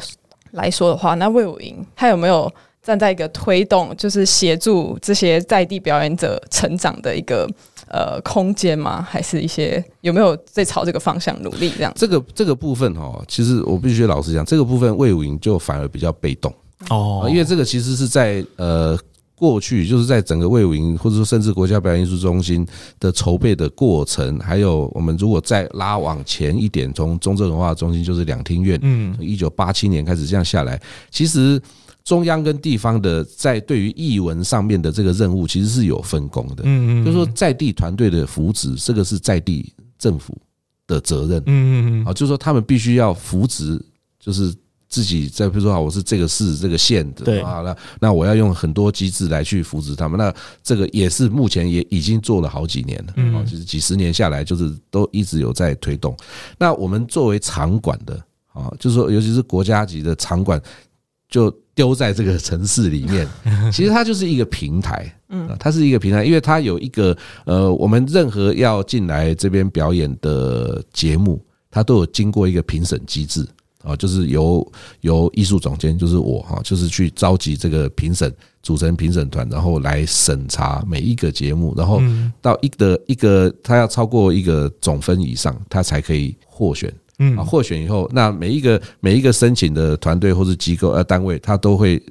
[0.52, 2.50] 来说的话，那魏武营他有没有
[2.82, 7.46] 站在一个推动，就是协助这些在地表演者成长的一个
[7.90, 9.02] 呃空间吗？
[9.02, 11.74] 还是一些有没有在朝这个方向努力？
[11.76, 16.54] 这样这个这个部分哈，其实我必须老实讲，这个部分魏武营就反而比较被动。
[16.90, 18.98] 哦，因为这个其实是在呃
[19.34, 22.66] 过去，就是在整个魏武营或者说甚至国家表演艺术中心
[23.00, 31.62] 的筹备的过程，还有我们如果再拉往前一点，从中正文化中心就是两厅院，嗯，一九八七年开始这样下来，其实
[32.04, 40.38] 中央跟地方的在对于艺文上面的这个任务其实是有分工的，嗯嗯，就是说在地团队的扶植，这个是在地政府
[40.88, 43.82] 的责任，嗯嗯嗯，啊，就是说他们必须要扶植，
[44.20, 44.54] 就是。
[44.88, 50.18] 自己在比如说，我是这个市这个县的啊，那那我要用很多机制来去扶持他们。
[50.18, 56.16] 那这个也是目前也已经做了好几年了，啊，就是几十年下来，就是都一直有在推动。
[56.58, 58.16] 那我们作为场馆的
[58.54, 60.62] 啊，就是说，尤其是国家级的场馆，
[61.28, 63.28] 就丢在这个城市里面，
[63.74, 73.46] 其实它就是一个平台，嗯，它是一个平台，因为它有一个呃，我们任何要进来这边表演的节目，它都有经过一个评审机制。
[73.86, 74.72] 啊，就是由
[75.02, 82.02] 由艺术总监，就是我哈，就是去召集这个评审，组成评审团，然后来审查每一个节目，然后
[82.42, 86.92] 到一个一个，他要超过一个总分以上，他才可以获选。
[87.20, 92.02] 嗯，啊，获选以后，那每一个每一个申请的团队或是机构呃单位，他都会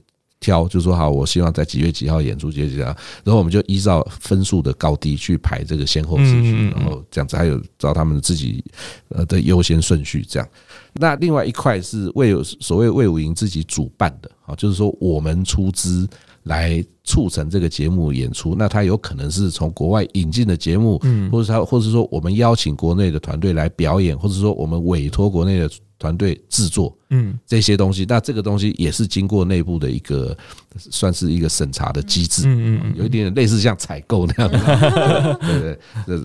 [0.41, 2.87] 挑，就说好，我希望在几月几号演出，几月几号，
[3.23, 8.65] 然后我们就依照分数的高低去排这个先后次序，然后这样子，还有照他们自己
[9.11, 10.49] 呃的优先顺序这样。
[10.95, 16.09] 那另外一块是魏有所谓魏武营自己主办的啊，就是说我们出资
[16.45, 18.55] 来促成这个节目演出。
[18.57, 28.07] 那它有可能是从国外引进的节目，嗯，或者他，或者说我们邀请国内的团队来表演，或者说我们委托国内的团队制作，嗯，这些东西。
[28.09, 30.37] 那这个东西也是经过内部的一个
[30.77, 36.25] 算是一个审查的机制，嗯嗯，有一点类似像采购那样的，对对对。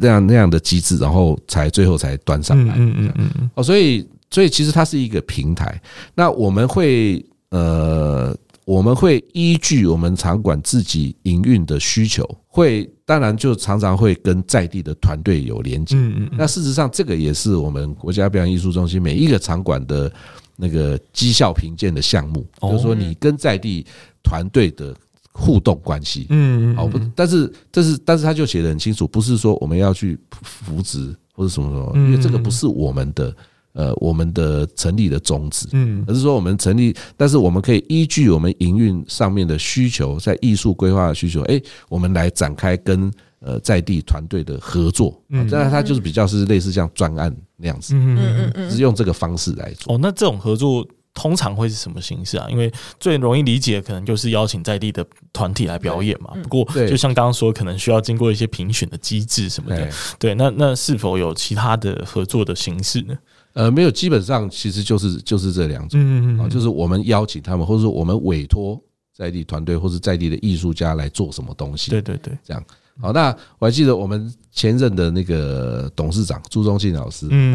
[0.00, 2.74] 那样那样的机制，然后才最后才端上来。
[2.76, 3.50] 嗯嗯嗯嗯。
[3.54, 5.80] 哦，所以所以其实它是一个平台。
[6.14, 8.36] 那我们会呃。
[8.68, 15.96] 我们会依据我们场馆自己营运的需求，会当然就常常会跟在地的团队有连接。
[15.96, 16.30] 嗯嗯。
[16.36, 20.12] 那事实上，这个也是我们国家表演艺术中心每一个场馆的
[20.54, 23.86] 那个绩效评鉴的项目，就是说你跟在地
[24.22, 24.94] 团队的
[25.32, 26.26] 互动关系。
[26.30, 26.76] 嗯嗯。
[26.76, 33.34] 好，不，但是这是，但是他就写的很清楚，不是说我们要去扶植或者什么什么，因为这个不是我们的。
[33.74, 43.08] 呃，我们的成立的宗旨，嗯，而是说我们成立，但是我们可以依据我们营运上面的需求，在艺术规划的需求，哎，我们来展开跟
[43.38, 49.94] 呃在地团队的合作，嗯，当然它就是比较是类似像专案那样子，嗯嗯嗯，是用这个方式来做。
[49.94, 52.46] 哦，那这种合作通常会是什么形式啊？
[52.50, 56.32] 因为最容易理解可能就是邀请在地的团体来表演嘛。
[56.42, 59.90] 不过，就像刚刚说，可能需要经过一些评选的机制什么的。
[60.18, 63.14] 对，那那是否有其他的合作的形式呢？
[63.54, 68.80] 呃，没有，基本上其实就是就是这两种，嗯嗯，就是我们邀请他们，或者说我们委托
[69.16, 72.62] 在地团队或是在地的艺术家来做什么东西，对对对，这样。
[73.00, 77.54] 好，那我还记得我们前任的那个董事长朱宗庆老师，嗯，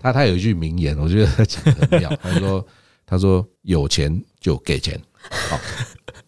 [0.00, 2.64] 他他有一句名言，我觉得讲的很妙，他说
[3.06, 5.00] 他说有钱就给钱，
[5.50, 5.58] 好，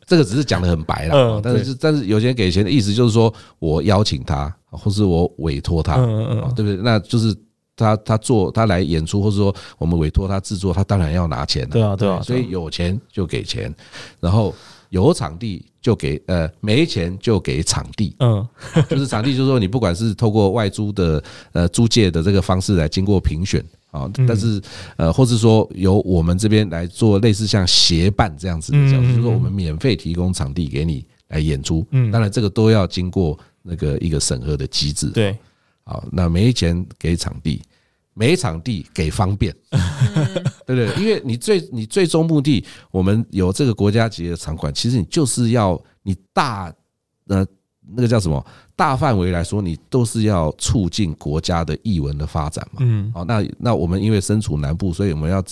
[0.07, 5.97] 这个只是讲的很白了，但是但是有钱给钱的意思就是说我邀请他，或是我委托他，
[6.55, 6.77] 对不对？
[6.77, 7.37] 那就是。
[7.79, 11.69] 他他做他来演出，或者说我们委托他制作，他当然要拿钱。
[11.69, 12.23] 对啊，对啊。
[12.23, 13.71] 所以有钱就给钱，
[14.19, 14.55] 然后
[14.89, 18.17] 有场地就给呃，没钱就给场地。
[18.21, 18.49] 嗯，
[18.89, 21.23] 就是场地，就是说你不管是透过外租的
[21.53, 23.63] 呃租借的这个方式来经过评选
[24.01, 24.61] 啊，但是
[24.97, 31.87] 呃，或是说由我们这边来做类似像协办这样子的，就是说我们免费提供场地给你来演出。
[31.91, 35.09] 嗯，当然这个都要经过那个一个审核的机制。
[35.11, 35.37] 对。
[35.89, 37.63] 好，那没钱给场地，
[38.13, 39.55] 没场地给方便，
[40.67, 40.93] 对不对？
[41.01, 46.75] 因为你最你最终目的，我们有这个国家级的场馆，其实你就是要你大
[47.29, 47.47] 呃
[47.95, 52.79] 那个叫什么大范围来说，你都是要促进国家的译文的发展嘛。
[52.81, 55.43] 嗯，好，那那我们因为身处南部，所以我们要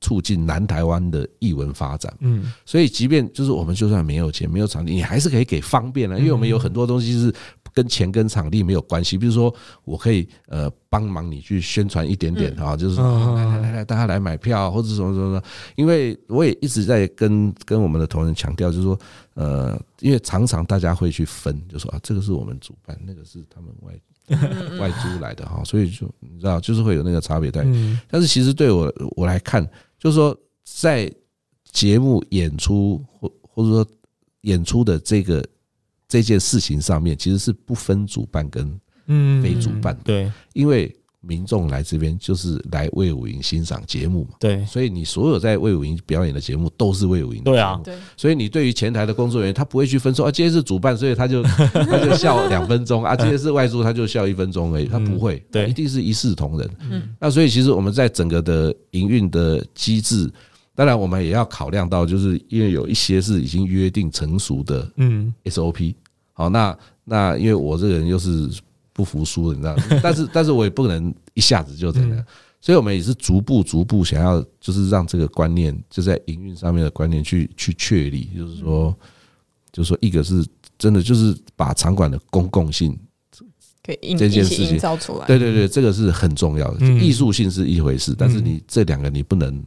[0.00, 2.12] 促进南台湾的译文发展。
[2.20, 7.34] 嗯，所以即便就是我们就算没有钱，没有场地，你还是可以给方便了，因为我们有很多东西是。
[7.72, 9.54] 跟钱跟场地没有关系，比如说
[9.84, 15.42] 我可以呃帮忙你去宣传一点点啊，就是说来来来来大家来买票或者什么什么，
[15.74, 18.98] 因为我也一直在跟跟我们的同仁强调，就是说
[19.34, 27.66] 呃，因为常常大家会去分，就说啊这个是我们主办，那个是他们外外租来的哈，所以就你知道就是会有那个差别在。
[28.08, 29.66] 但是其实对我我来看，
[29.98, 31.10] 就是说在
[31.70, 33.86] 节目演出或或者说
[34.42, 35.42] 演出的这个。
[36.12, 38.78] 这件事情上面其实是不分主办跟
[39.42, 51.42] 非主办的，对，因为民众来这边就是来魏武营欣赏节目嘛，对，所以你所有在魏武营表演的节目都是魏武营对啊，对，所以你对于前台的工作人员，他不会去分说啊，今天是主办，所以他就
[51.72, 53.02] 他就笑两分钟。
[53.02, 56.70] 啊，今天是外租，他就笑一分钟而已，他不会，对，一定是一视同仁。
[56.90, 60.30] 嗯，那所以其实我们在整个的营运的机制。
[60.74, 65.32] 当然，我们也要考量到，就是因为有一些是已经约定成熟的嗯。
[65.44, 65.94] SOP。
[66.42, 68.50] 好，那那因为我这个人又是
[68.92, 72.24] 不服输的，你知道，但是但是我也不能一下子就这样，
[72.60, 78.92] 所以我们也是逐步逐步想要，就是让这个观念就在营运上面的观念去去确立，就是说，
[79.70, 80.44] 就是说，一个是
[80.76, 82.98] 真的就是把场馆的公共性
[84.18, 86.84] 这件事情造出来，对对对，这个是很重要的。
[86.86, 89.64] 艺术性是一回事，但是你这两个你不能。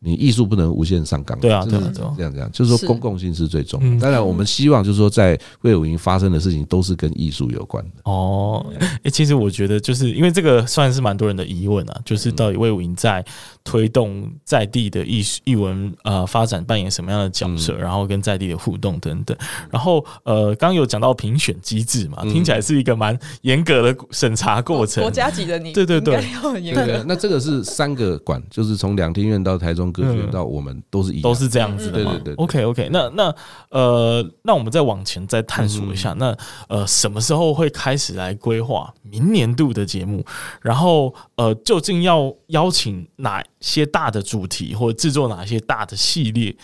[0.00, 4.00] 你艺术不能无限上纲，对啊，对啊，这样这样，就是说公共性是最重要。
[4.00, 7.90] 当然，我们希望就是说，在魏武营发生的事情都是跟艺术有关的。
[8.04, 8.64] 哦，
[9.02, 13.24] 诶，其实我觉得就是因为这个算是蛮多人的疑问啊，就是到底魏武营在
[13.64, 19.36] 推动在地的艺术艺文呃发展扮演什么样的角色，然后跟在地的互动等等。
[19.68, 25.02] 然后呃，刚刚有讲到评选机制嘛，听起来是一个蛮严格的审查过程。
[25.02, 27.02] 国家级的你，对对对，对对。
[27.04, 29.87] 那这个是三个馆，就是从两厅院到台中。
[29.92, 32.12] 歌剧到我们都是一样，都是这样子的嘛。
[32.12, 32.34] 对对对。
[32.34, 33.34] OK OK，那那
[33.70, 36.36] 呃，那我们再往前再探索一下，那
[36.68, 40.24] 呃，什么时候会开始来规划明年度的节目？
[40.60, 46.56] 然后呃，究竟要邀请哪些大的主题，或者制作哪些大的系列？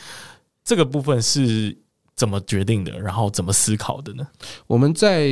[0.64, 1.76] 这个部分是
[2.16, 2.92] 怎么决定的？
[2.98, 4.26] 然后怎么思考的呢？
[4.66, 5.28] 我们在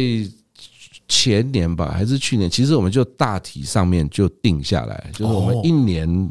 [1.08, 2.48] 前年吧，还是去年？
[2.50, 6.30] 其实我们就大体上面就定下来，就是我们一年。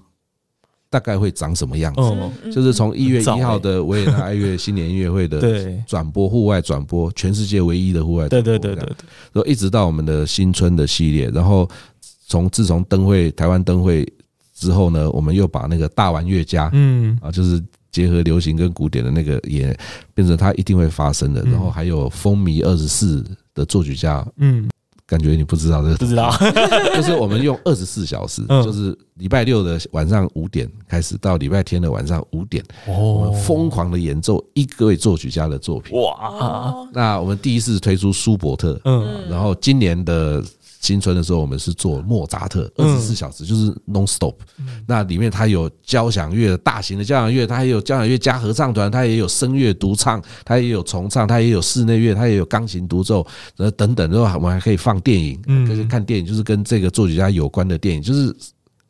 [0.91, 2.01] 大概会长什么样子。
[2.01, 5.39] 哦，就是从一月一号的维也纳爱乐新年音乐会的
[5.87, 11.67] 转播，户外转播，全世界唯一的户外转播，对对对对对，然后一直到我们的新春的系列，然后
[12.27, 14.05] 从自从灯会台湾灯会
[14.53, 17.17] 之后呢，我们又把那个大玩乐家，嗯。
[17.21, 19.75] 啊，就是结合流行跟古典的那个也
[20.13, 23.25] 变成它一定会发生的，然后还有风靡二十四
[23.55, 24.69] 的作曲家，嗯。
[25.11, 26.33] 感觉你不知道这个，不知道，
[26.95, 36.01] 就是我们用二十四小时，就是礼拜六的晚上五点开始，到礼拜天的晚上五点，我们疯狂的演奏一个位作曲家的作品。
[36.01, 36.73] 哇！
[36.93, 40.41] 那我们第一次推出舒伯特，嗯，然后今年的。
[40.81, 44.33] 新春的时候，我们是做莫扎特二十四小时，就是 non stop。
[44.87, 53.25] 那里面它有交响乐，大型的交响乐，它也有交响乐加合唱团，它也有声乐独唱，它也有重唱，它也有室内乐，它也有钢琴独奏，
[53.57, 54.09] 呃等等。
[54.09, 58.35] 然后我们还可以放电影，就是看电影，就是跟这个作曲家有关的电影，就是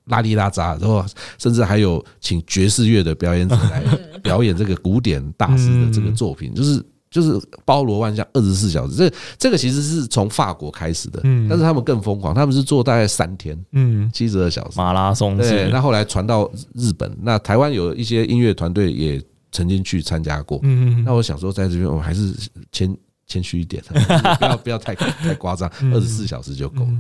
[0.06, 0.76] 拉里拉扎。
[0.76, 1.06] 然后
[1.38, 3.84] 甚至还有请爵士乐的表演者来
[4.24, 6.82] 表演这个古典大师的这个作品，就是。
[7.12, 8.96] 就是包罗万象，二十四小时。
[8.96, 14.78] 这这个其实是从法国开始的，嗯，但是他们更疯狂，他们是做大概三天，嗯，七十二小时。
[14.78, 15.38] 马拉松。
[15.38, 22.34] 对，那后来传到日本，那台湾有一些音乐团队也曾经去参加过，嗯，那我想说，在这边我们还是
[22.72, 22.98] 谦
[23.28, 23.84] 谦虚一点，
[24.40, 26.98] 不要不要太太夸张，二十四小时就够了。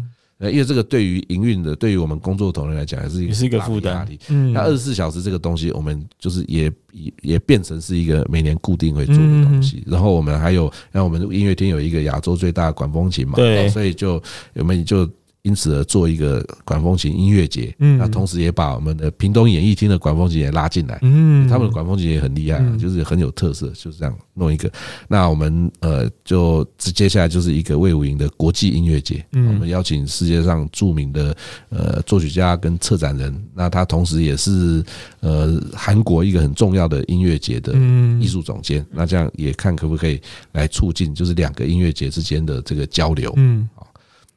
[0.49, 4.07] 因为这个对于营运的，对于我们工作同仁来讲，还是一个也是一个负担。
[4.29, 9.83] 嗯，那二十四小时这个东西，我们就是也也也变成是一个每年固定会做的东西。
[9.85, 14.21] 然后我们还有，让我们音乐厅有一个亚洲最大的管风琴嘛，对，所以就
[14.55, 15.07] 我们就。
[15.43, 24.71] 因此而做一个管风琴音乐节，那同时也把我们的屏东演艺厅的管风琴也拉进来，嗯，他们的管风琴也很厉害，就是很有特色，就是这样弄一个。
[25.07, 31.35] 那我们呃，就接下来就是一个魏武营的国际音乐节，我们邀请世界上著名的
[31.69, 34.83] 呃作曲家跟策展人，那他同时也是
[35.21, 37.73] 呃韩国一个很重要的音乐节的
[38.19, 40.21] 艺术总监，那这样也看可不可以
[40.51, 43.67] 来促进，就是两个音乐节之间的这个交流，嗯。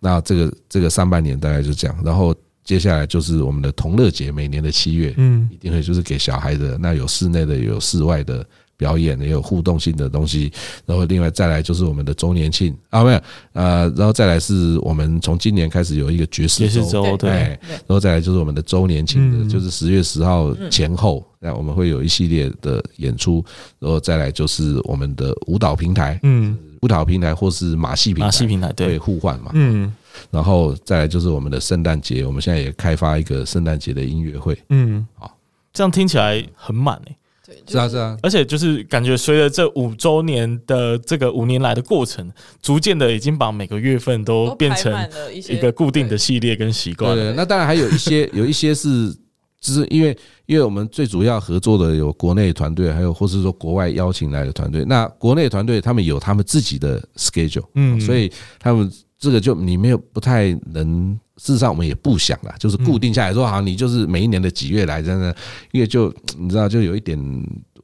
[0.04, 8.46] 那这个这个上半年大概就这样，然后接下来就是我们的同乐节，每年的七月，嗯，一定会就是给小孩的，那有室内的，也有室外的
[8.76, 10.52] 表演，也有互动性的东西，
[10.84, 13.20] 然后另外再来就是我们的周年庆啊，没有，
[13.54, 23.44] 呃，然后再来是我们从今年开始有一个爵士周，对，然后再来就是我们的周年庆的，就是十月十号前后，那我们会有一系列的演出，
[23.78, 26.58] 然后再来就是我们的舞蹈平台，嗯。
[26.82, 29.90] 舞蹈平台或是马戏平台，马戏平台对，互换嘛，嗯，
[30.30, 35.34] 然后再来就是我们的圣诞节，我们现在也开发一个圣诞节的音乐会，嗯，好，
[35.72, 37.16] 这样听起来很满诶，
[37.46, 42.30] 对，是啊是啊，而且就是感觉随着这五周年的这个五年来的过程，
[42.60, 44.92] 逐渐的已经把每个月份都变成
[45.32, 49.16] 一个固定的系列跟习惯，对，那当然还有一些 有一些是。
[49.64, 54.84] 就是因为，因为我们最主要合作的有国内团队，还有或是说国外邀请来的团队。
[54.84, 61.18] 那国内团队他们有他们自己的 schedule，嗯，所以他们这个就你没有不太能。
[61.38, 65.34] 事实上我们也不想啦，就是固定下来说，好，你就是每一年的几月来，真的，
[65.72, 67.18] 因为就你知道，就有一点。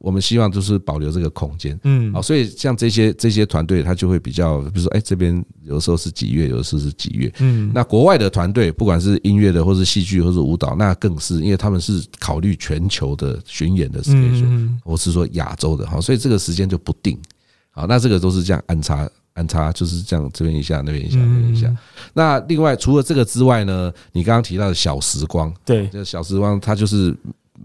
[0.00, 17.18] 我们希望就是保留这个空间，嗯，好，所以像这些这些团队，他就会比较，比如说，哎，这边有的时候是几月，有的时候是几月，嗯，那国外的团队，不管是音乐的，或是戏剧，或是舞蹈，那更是，因为他们是考虑全球的巡演的时间，或是说亚洲的，好，所以这个时间就不定，
[17.70, 21.70] 好，那这个都是这样安插安插，就是这样这边一下，那边一下，那边一下。
[22.14, 27.14] 那另外除了这个之外呢，你刚刚提到的小时光，对，这小时光，它就是。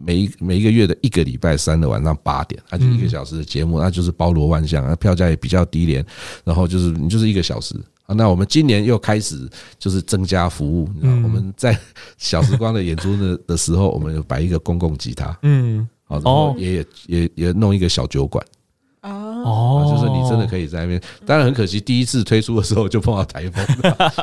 [0.04, 6.06] 每一每一个月的一个礼拜三的晚上八点，它就一个小时的节目，那就是包罗万象，那票价也比较低廉，
[6.44, 7.76] 然后就是你就是一个小时。
[8.06, 8.14] 啊。
[8.14, 11.78] 那我们今年又开始就是增加服务，你知道，我们在
[12.18, 18.46] 小时光的演出的的时候，我们有摆一个公共吉他，嗯，好，然后也也也也弄一个小酒馆。
[19.06, 23.66] 哦，就是你真的可以在那边，当然很可惜，第一次推出的时候就碰到台风，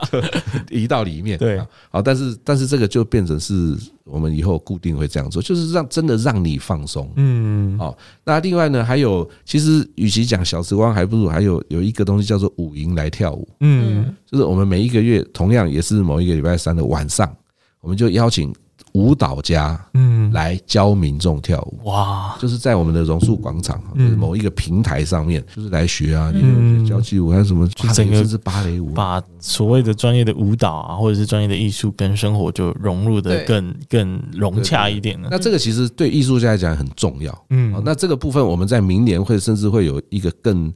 [0.71, 1.39] 移到里面。
[1.39, 1.61] 对，
[1.91, 7.09] 好，但是但是这个就变成是我们以后固定会这样做，就是让真的让你放松。
[7.17, 13.49] 嗯，好，那另外呢，还有其实与其讲小时光，还不如还有有一个东西叫做舞营来跳舞。
[13.61, 17.33] 嗯，就是我们每一个月同样也是某一个礼拜三的晚上，
[17.81, 18.53] 我们就邀请。
[18.93, 35.29] 舞蹈家，嗯，来教民众跳舞，哇，就是在我们的榕树广场，就是某一个平台上面，就是来学啊，嗯，交际舞还有什么，整个是芭蕾舞，把所谓的专业的舞蹈啊，或者是专业的艺术跟生活就融入的更更融洽一点了。
[35.31, 40.73] 那这个其实对艺术家来讲很重要，嗯，那这个部分我们在明年会甚至会有一个更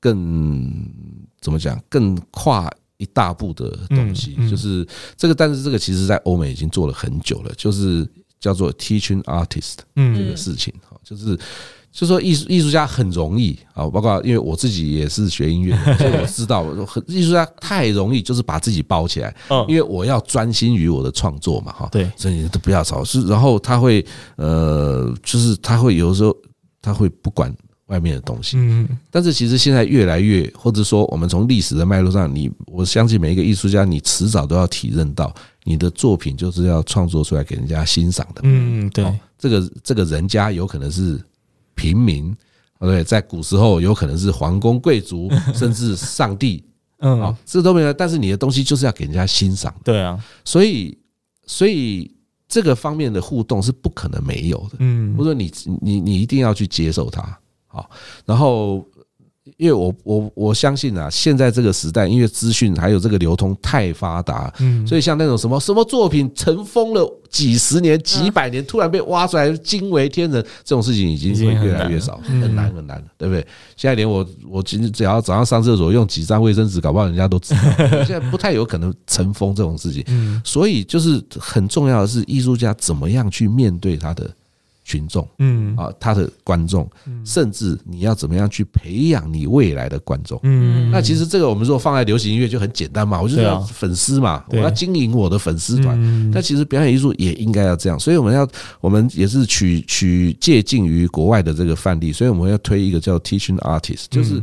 [0.00, 0.70] 更
[1.40, 2.70] 怎么讲更跨。
[2.96, 4.86] 一大步的东西，就是
[5.16, 7.52] 这个，但是这个其实，在欧美已经做了很久了。
[7.56, 8.08] 就是
[8.40, 11.38] 叫做 teaching artist 这个事情，哈，就是。
[11.94, 19.32] 就说艺术艺术家很容易啊，包括因为我自己也是学音乐的，所以我知道，很艺术家太容易，就是把自己包起来，
[19.68, 26.36] 因为我要专心于我的创作嘛，哈，对，所以你都不要吵，是，然后他会呃，就是他会有时候
[26.82, 27.54] 他会不管
[27.86, 39.04] 外面的东西，嗯，但是其实现在越来越，或者说我们从历史的脉络上，你我相信每一个艺术家，你迟早都要体认到，你的作品就是要创作出来给人家欣赏的，嗯，对，
[39.38, 41.20] 这个这个人家有可能是。
[41.76, 42.32] 平民，
[42.78, 46.62] 对，在古时候有可能是皇宫贵族， 甚至上帝，
[47.00, 47.92] 嗯，这都没有。
[47.92, 50.16] 但是你的东西就是要给人家欣赏，对啊。
[50.44, 50.96] 所以，
[51.46, 52.08] 所以
[52.46, 55.16] 这个方面的互动是不可能没有的，嗯。
[55.16, 57.36] 或者你你你一定要去接受它，
[57.74, 57.90] 好，
[58.24, 58.86] 然后。
[59.58, 73.46] 因为我我我相信啊，现在这个时代，因为资讯还有这个流通太发达，嗯，所以像那种什么什么作品尘封了几十年、几百年，突然被挖出来惊为天人，这种事情已经会越来越少，很难很难了，对不对？
[73.76, 77.60] 现在连我我今天只要早上上厕所用几张卫生纸，搞不好人家都知道。
[78.02, 84.28] 现在不太有可能尘封这种事情，所以就是很重要的是，艺术家怎么样去面对他的。
[84.84, 85.74] 群众，嗯。
[85.76, 86.88] 啊，他的观众，
[87.24, 96.30] 甚至你要怎么样去培养你未来的观众，嗯，那其实这个我们说放在流行音乐就很简单嘛，我就是要粉丝嘛，我要经营我的粉丝团。
[96.32, 98.48] 但其实表演艺术也应该要这样，所以我们要，
[98.80, 104.40] 我们也是取取借鉴于国外的这个范例，所以我们要推一个叫 teaching artist，就是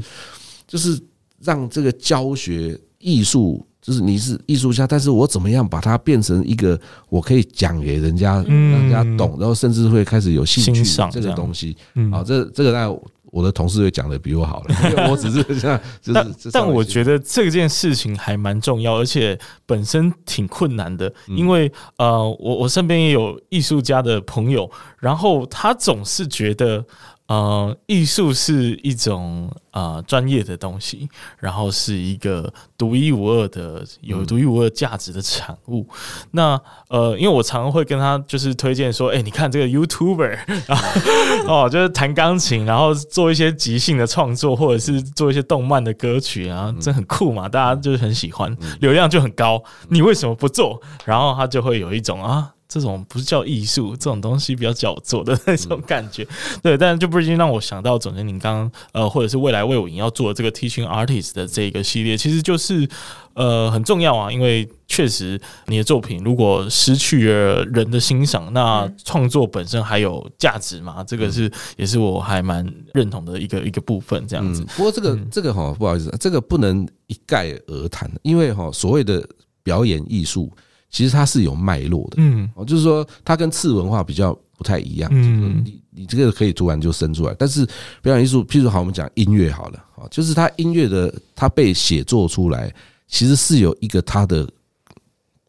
[0.67, 0.99] 就是
[1.39, 3.65] 让这个教学艺术。
[3.81, 6.79] 就是你是艺术家，但是我怎么样把它变成一个
[7.09, 11.75] 我可以讲给人家，让人家懂，然后甚至会开始有兴趣这个东西。
[12.11, 12.95] 好，这这个那
[13.31, 15.79] 我的同事会讲的比我好了，因为 我只是这样。
[15.99, 24.69] 就是，但我觉得这件事情还蛮重要，而且本身挺困难的，因为呃，我我身边也有艺术家的朋友，
[24.99, 26.85] 然后他总是觉得。
[27.31, 31.07] 呃，艺术是一种呃专业的东西，
[31.39, 35.87] 然后是一个独一无二的、有独一无二价值的产物。
[36.31, 36.59] 那
[36.89, 40.77] 呃，因为我常常会跟他就是推荐说，哎、欸，你看这个 YouTuber，然
[41.47, 49.63] 后哦，就是弹钢琴，然后做一些即兴的创作，或者是做一些动漫的歌曲啊，这很酷嘛，大家就是很喜欢，流量就很高。
[49.87, 50.81] 你为什么不做？
[51.05, 52.51] 然后他就会有一种啊。
[52.71, 56.25] 这种不是叫艺术，这种东西比较叫做的那种感觉，
[56.63, 62.87] 对，但是就不禁让我想到总监您刚刚呃，或者是未来魏武营要做的这个 Teaching Artist 的这个系列，其实就是
[63.33, 71.03] 呃很重要啊，因为确实你的作品如果失去了人的欣赏，那创作本身还有价值嘛？
[71.03, 74.63] 这个是也是我还蛮认同的一个一个部分，这样子。
[74.77, 79.27] 不过这个这个哈，不好意思，这个不能一概而谈，因为哈所谓的
[79.61, 80.49] 表演艺术。
[80.91, 87.65] 其实它是有脉络的，嗯，哦，就是说它跟次文化比较不太一样，嗯，你你这个可以突然就生出来，但是
[88.01, 92.71] 表演艺术，譬如好，我们讲音乐好了，啊，就是它音乐的它被写作出来，
[93.07, 94.47] 其实是有一个它的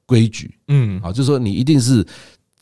[0.07, 2.07] 规矩，嗯，啊，就是说你一定是。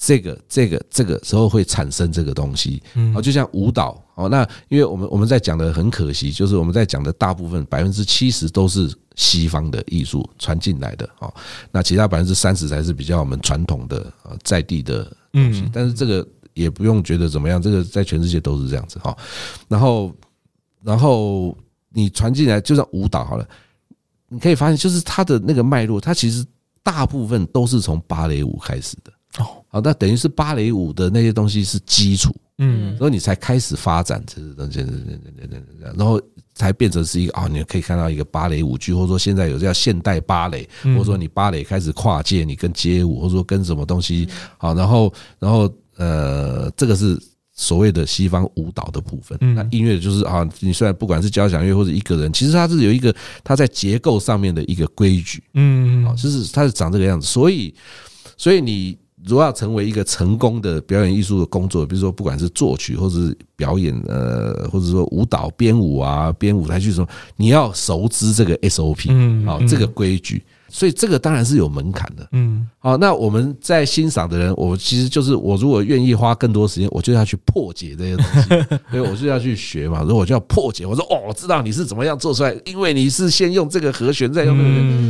[0.02, 2.82] 这个这个这个时候会产生这个东西，
[3.14, 11.32] 啊，就像舞蹈，哦，那因为我们我们在讲的很可惜，就是我们在讲的大部分百分之七十都是西方的艺术传进来的，哦，
[11.70, 18.98] 那其他百分之三十才是比较我们传统的呃在地的东西，但是这个也不用觉得怎么样，这个在全世界都是这样子。
[19.00, 19.14] 哈。
[19.68, 20.16] 然后
[20.82, 21.54] 然后
[21.90, 23.46] 你传进来，就像舞蹈好了，
[24.30, 26.42] 你可以发现，就是它的那个脉络，它其实
[26.82, 29.12] 大部分都是从芭蕾舞开始的。
[29.38, 34.84] 哦，好，那等于是芭蕾舞的那些东西是基础，嗯，所以你才开始发展这些东西，
[35.96, 36.20] 然后
[36.52, 44.28] 才变成是一个啊，你可以看到一个芭蕾舞剧，或者说现在有叫现代芭蕾，或者说你芭蕾开始跨界，你跟街舞，或者说跟什么东西，
[44.58, 47.16] 好，然后然后呃，这个是
[47.52, 49.38] 所谓的西方舞蹈的部分。
[49.54, 53.14] 那音乐就是啊，你虽然不管是交响乐或者一个人，其实它是有一个
[53.44, 57.72] 它在结构上面的一个规矩，嗯，啊，就是它是长这个样子，所以
[58.36, 58.98] 所以你。
[59.30, 67.06] 如果要成为一个成功的表演艺术的工作，比如说不管是作曲或者是表演，呃，或者说舞蹈编舞啊，编舞台剧什么，
[67.36, 70.42] 你要熟知这个 SOP，嗯，好，这个规矩。
[70.70, 78.48] 所以这个当然是有门槛的，嗯，好，那我们在欣赏的人，我其实就是我如果愿意花更多时间，我就要去破解这些东西，
[78.90, 80.02] 所以我就要去学嘛。
[80.02, 84.62] 如果我就要破解，我说哦，我知道你是怎么样做出来，因为你是先用这个和弦，再用那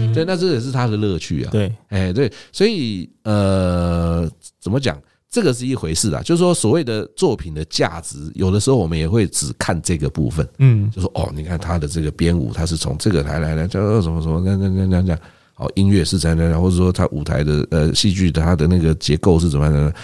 [0.09, 1.51] 个，对，那这也是他的乐趣啊。
[1.53, 4.29] 对，哎，对，所以呃，
[4.61, 4.99] 怎么讲？
[5.31, 15.19] 这个是一回事啊，就是说所谓的作品的价值，有的时候我们也会只看这个部分，嗯，就说哦，你看他的这个编舞，他是从这个来来来，叫什么什么，那那那那那。
[15.61, 19.95] 哦，音乐是怎样的，或者说他舞台的呃戏剧的它的那个结构是怎么样的？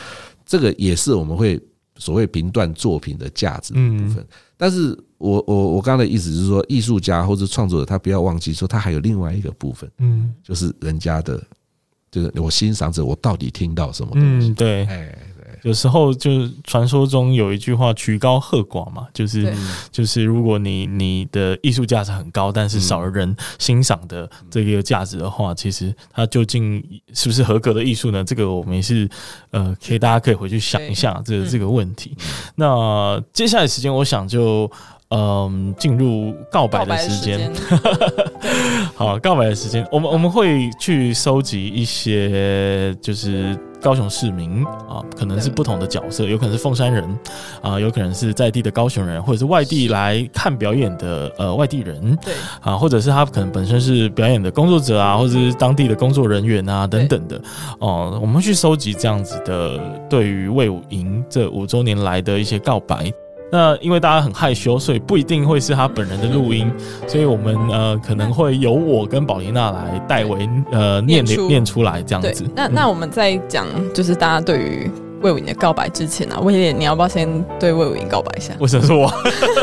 [0.45, 1.59] 这个也是我们会
[1.97, 4.25] 所谓评断作品的价值的部分。
[4.57, 11.43] 但是我我我刚刚的意思是说，艺术家或者创作者他不要忘记说，他还有另外一个部分，嗯，就是人家的，
[12.11, 14.53] 就是我欣赏者，我到底听到什么东西？
[14.53, 15.19] 对，哎。
[15.67, 19.53] 有时候就是传说中有一句话“曲高和寡”嘛，就是
[19.91, 26.81] 就是如果你你的艺术价值很高，但是少了人欣赏的这个价值的话，其实它究竟
[27.13, 28.23] 是不是合格的艺术呢？
[28.23, 29.09] 这个我们也是
[29.51, 32.17] 呃，可以大家可以回去想一下这个这个问题。
[32.55, 34.71] 那接下来时间，我想就。
[35.09, 37.53] 嗯，进入告白的时间。
[38.97, 47.19] 好，告白的时间，我们我们会去收集一些，就是高雄市民啊，可能是不同的角色，有可能是凤山人
[47.63, 57.41] 啊，有可能是在地的高雄人，或者是外地来看表演的呃外地人，对啊，或者是他可能本身是表演的工作者啊，或者是当地的工作人员啊等等的
[57.79, 63.13] 哦，我们会去收集这样子的对于魏武营这五周年来的一些告白。
[63.51, 66.71] 那因为大家很害羞，所以不一定会是他本人的录音，
[67.07, 72.45] 所以我们呃可能会由我跟宝琳娜来代为呃念念，念出来这样子。
[72.55, 74.91] 那那我们在讲就是大家对于
[75.23, 77.29] 魏武营的告白之前啊，威廉，你要不要先
[77.59, 78.53] 对魏武营告白一下？
[78.59, 79.13] 为什么是我？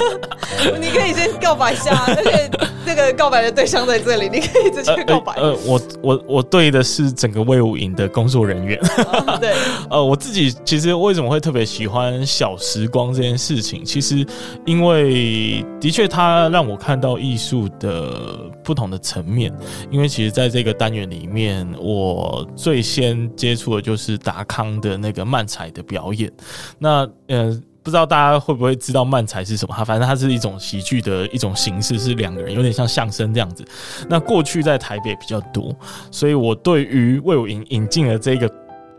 [0.79, 2.49] 你可以先告白一下，而且
[2.95, 5.33] 这个告白的对象在这里，你可以直接告白。
[5.33, 8.79] 呃，呃我我我对的是整个魏武营的工作人员。
[9.07, 9.53] 哦、对，
[9.89, 13.83] 呃，我自己其实为什么会特别喜欢小时光这件事情？
[13.83, 14.25] 其实
[14.65, 19.51] 因为的确它让我看到艺术的不同的层面。
[19.89, 26.31] 因为其实在这个单元里面，我最先接触的就是达康的那个漫彩的表演。
[26.77, 27.59] 那呃。
[27.84, 29.75] 不知道大家会不会知道漫才是什么？
[29.75, 33.63] 哈反正它是一种喜剧的一种形式，是两个人，有点像相声这样子。
[34.09, 35.75] 那过去在台北比较多，
[36.09, 38.51] 所以我对于魏武营引进了这个。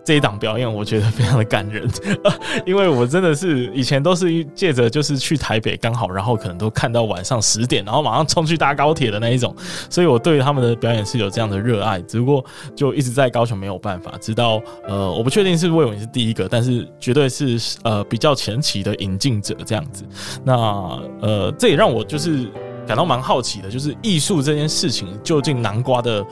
[0.05, 1.89] 这一档表演我觉得非常的感人，
[2.67, 9.55] 因为我真的是以前都是借着就是去台北刚好，然后可能都看到晚上十点，然后马上冲去搭高铁的那一种，
[9.89, 12.45] 所以我对他们的表演是有这样的热爱，只不过
[12.77, 20.05] 就一直在高雄没有办法，直到呃我不确定是卫武营是第一个，但是绝对是呃比较前期的引进者这样子，
[20.45, 20.55] 那
[21.23, 22.47] 呃这也让我就是
[22.87, 26.23] 感到蛮好奇的，就是艺术这件事情究竟南瓜的。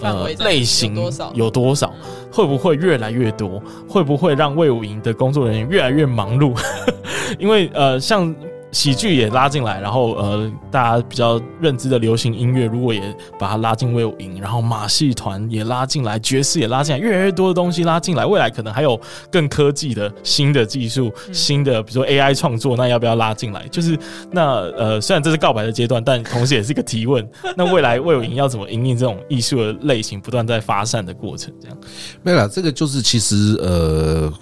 [0.00, 0.94] 呃，类型
[1.34, 1.92] 有多少？
[2.30, 3.62] 会不会越来越多？
[3.88, 6.58] 会不会让魏武营的工作人员越来越忙碌？
[7.38, 8.34] 因为呃，像。
[8.74, 13.00] 喜剧也拉进来，然后呃，大家比较认知的流行音乐，如果也
[13.38, 19.00] 把它拉进卫武营，然后马戏团也拉进来，爵士也拉进来，越来越多的东西拉进来，未来可能还有
[19.30, 23.66] 更科技的新的技术，新的比如说 AI 创作，那要不要拉进来？
[23.68, 23.96] 就是
[24.32, 27.24] 那呃，虽然这是告白的阶段，但同时也是一个提问。
[27.56, 31.54] 那未来卫武营要怎么因应这种艺术的类型不断在发散的过程？
[31.60, 31.78] 这样
[32.24, 34.32] 没有啦，这个就是其实呃，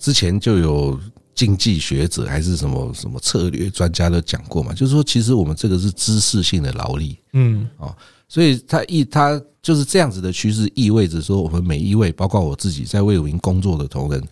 [0.00, 0.98] 之前就有。
[1.34, 7.94] 经济学者还是什么什么策略专家都讲过嘛，就是说，其实我们这个是知识性的劳力，嗯，哦，
[8.28, 14.22] 所以他意他就是这样子的趋势，意味着说，我们每一位，包括我自己在魏武营工作的同仁，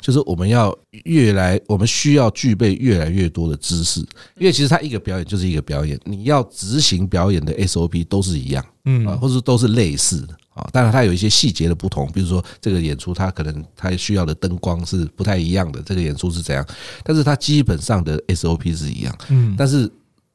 [0.00, 4.00] 就是我们要越来，我们需要具备越来越多的知识，
[4.38, 10.36] 因为其实他一个表演就是一个表演，你要执行表演的 SOP 都是一样，嗯，啊，或者都是类似的。
[10.56, 16.66] 啊，当然它有一些细节的不同，比如说这个演出它可能它需要的灯光是不太一样的，这个演出是怎样，
[17.04, 19.14] 但是它基本上的 SOP 是一样。
[19.28, 19.90] 嗯，但是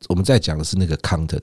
[0.08, 1.42] 我们在讲的是那个 content，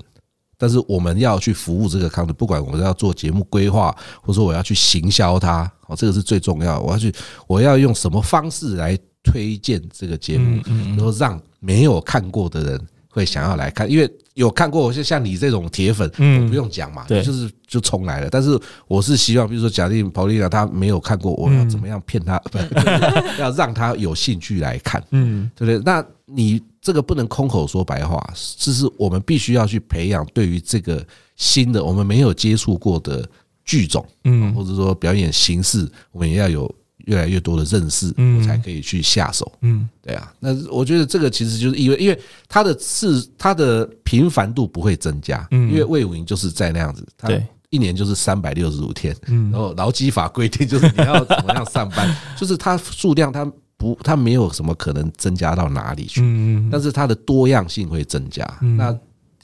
[0.57, 3.91] 但是我们要去服务这个 content，不管我们要做节目规划，
[4.23, 6.79] 或者说我要去行销它，哦，这个是最重要。
[6.79, 7.13] 我要去，
[7.49, 10.63] 我要用什么方式来推荐这个节目，
[10.97, 14.09] 然后让没有看过的人会想要来看，因为。
[14.39, 18.29] 有看过，就像你这种铁粉，嗯不用讲嘛，就是就重来了。
[18.31, 22.39] 但是我是希望，比如说假定 Paulina 他没有看过，我要怎么样骗他？
[22.39, 22.59] 不，
[23.43, 25.83] 要让他有兴趣来看，嗯，对不对？
[25.85, 28.25] 那你这个不能空口说白话，
[28.57, 33.29] 这是我们必须要去培养对于这个新的我们没有接触过的
[33.65, 36.73] 剧种，嗯，或者说表演形式，我们也要有。
[37.09, 40.31] 越来越多的认识，我，才可以去下手，嗯，对啊。
[40.39, 58.95] 那我觉得这个其实就是因为，因为它的次它的频繁度不会增加，嗯，因为魏武营就是在那样子，对，一年就是三百六十五天，嗯，然后劳基法规定就是你要怎么样上班， 就是它数量它不它没有什么可能增加到哪里去，嗯，但是它的多样性会增加，那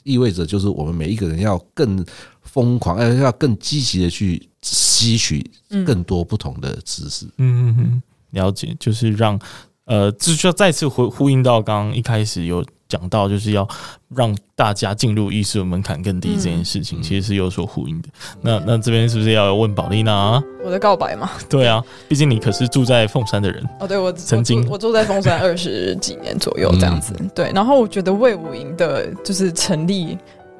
[0.05, 2.05] 意味着就是我们每一个人要更
[2.41, 4.49] 疯狂，要要更积极的去。
[4.67, 5.45] 吸取
[5.85, 9.39] 更多不同的知识，嗯嗯嗯，了解，就是让
[9.83, 13.67] 呃，就需要再次回呼应到刚刚一开始有讲到就是要
[14.15, 18.09] 让大家进入艺术的门槛更低这件事情，嗯、其实是有所呼应的。
[18.41, 20.41] 那那这边是不是要问宝丽娜？
[20.63, 21.29] 我的告白嘛？
[21.49, 23.87] 对啊，毕竟你可是住在凤山的人 哦。
[23.87, 27.13] 对，我曾经我住，我住在凤山二十几年左右这样子。
[27.19, 30.17] 嗯、对，然后我觉得魏武营的就是成立，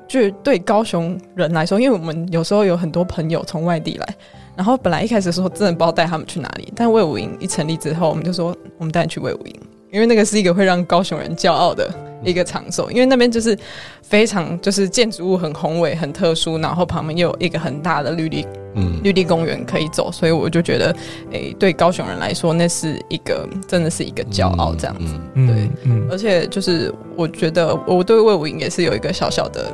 [0.07, 4.15] 就对高雄人来说，因为我们有时候有很多朋友从外地来，
[4.55, 9.55] 然后本来一开始说真的不知道带他们去哪里，但魏武营一成立之后，我们就说我们带你去魏武营。
[9.95, 11.89] 因为那个是一个会让高雄人骄傲的
[12.21, 13.57] 一个场所，因为那边就是
[14.01, 20.87] 非常就是建筑物很宏伟、很特殊，然后旁边又有一个很大的绿地，嗯，绿地公园可以走，所以我就觉得，
[21.31, 29.71] 诶、欸，对高雄人来说，那是一个真的是一个骄傲这样子，嗯、对，嗯、而且就是我觉得我对魏武营也是有一个小小的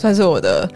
[0.00, 0.68] 算是我的。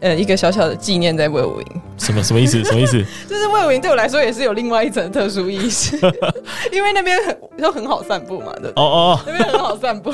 [0.00, 2.62] 呃，一个小小的纪念在魏武营，什么什么意思？
[2.62, 3.02] 什么意思？
[3.26, 5.96] 就是魏武营对我来说也是有另外一层特殊意思，
[6.70, 8.82] 因为那边很都很好散步嘛，对不对？
[8.82, 10.12] 哦哦，那边很好散步，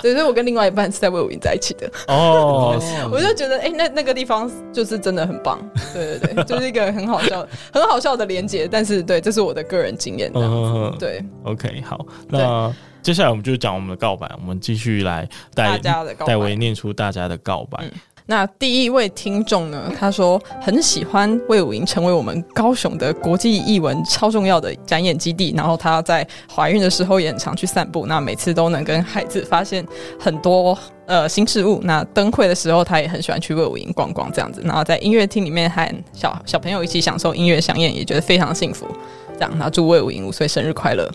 [0.00, 1.90] 所以我跟另外一半是在魏武营在一起的。
[2.06, 2.78] 哦，
[3.10, 5.58] 我就觉得，哎、欸，那那个地方就是真的很棒，
[5.92, 8.68] 对对对，就是一个很好笑、很好笑的连接。
[8.70, 10.30] 但是，对，这是我的个人经验。
[10.36, 11.20] 嗯，对。
[11.42, 12.72] OK，好，那
[13.02, 15.78] 接下来我们就讲我们的告白，我们继续来带
[16.24, 17.78] 戴维念出大家的告白。
[17.82, 17.90] 嗯
[18.24, 19.92] 那第一位听众呢？
[19.98, 25.52] 他说很喜欢魏武营成为我们高雄的国际艺文超重要的展演基地。
[25.56, 29.84] 然后他在怀孕的时候也很常去散步，那每次都能跟孩子发现
[30.20, 31.80] 很多呃新事物。
[31.82, 34.62] 那灯会的时候，他也很喜欢去魏武营逛逛这样子。
[34.64, 38.86] 然后在音乐厅里面和小小朋友一起享受音乐饗宴，也觉得非常幸福。
[39.34, 41.10] 这样，那祝魏武营五岁生日快乐。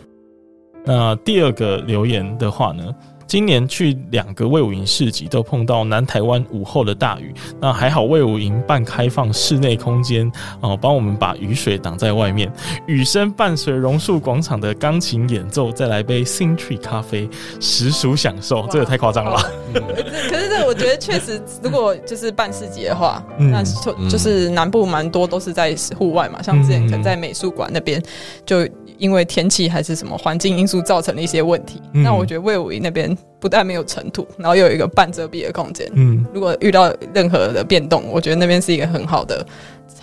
[0.87, 2.83] 那第二个留言的话呢？
[3.27, 7.33] 今年去两个魏武营市集，都碰到南台湾午后的大雨。
[7.59, 10.31] 那还好，魏武营半开放室内空间
[10.61, 12.49] 哦，帮我们把雨水挡在外面。
[12.85, 17.29] 雨声伴随榕树广场的钢琴演奏，再来杯 Sing Tree 咖啡，
[17.59, 18.65] 实属享受。
[18.71, 19.43] 这个太夸张了吧？
[19.75, 28.01] 可是这我觉得确实，如果就是办市集的话，那就就是南部蛮多都是在户外嘛，像之前可能在美术馆那边
[28.45, 28.65] 就。
[28.97, 35.89] 因为天气还是什么环境因素造成的一些问题，嗯、那我觉得魏武营那边不但没有尘土，然后又有一个半遮蔽的空间。
[35.93, 39.45] 嗯，如果遇到任何的变动，我觉得那边是一个很好的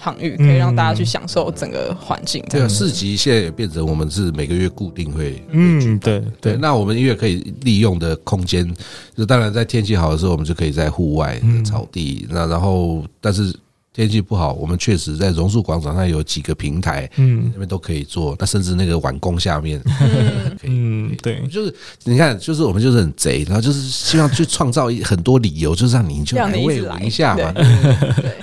[0.00, 2.44] 场域，可以让大家去享受整个环境。
[2.48, 6.56] 对啊，市集现在也变成我们是每个月固定会，嗯，对对。
[6.56, 8.72] 那我们因为可以利用的空间，
[9.16, 12.26] 就当然在天气好的时候，我们就可以在户外草地。
[12.30, 13.54] 那然后，但是。
[13.94, 18.34] 天气不好，我们确实在榕树广场上有几个平台，嗯，那边都可以做。
[18.40, 21.72] 那甚至那个碗工下面，嗯， 嗯，对，就是
[22.02, 27.54] 你看，就是我们就是很贼，然后就是希望去创造很多理由，就是让你就来卫武一下嘛。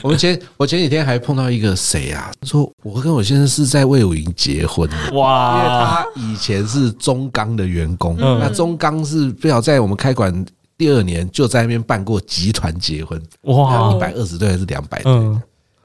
[0.02, 10.34] 我们前我前几天还碰到一个谁啊，说我跟我先生是在魏武营结婚的，哇，因为他以前是中钢的员工，嗯、那中钢是不要在我们开馆。
[10.82, 15.12] 第二年就在那边办过集团结婚，哇，一百二十对还是两百对？
[15.12, 15.40] 嗯，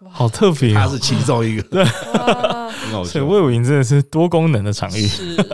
[0.08, 1.84] 好特别，他是其中一个。
[3.02, 5.06] 对，所以魏武营真的是多功能的场域。
[5.06, 5.36] 是。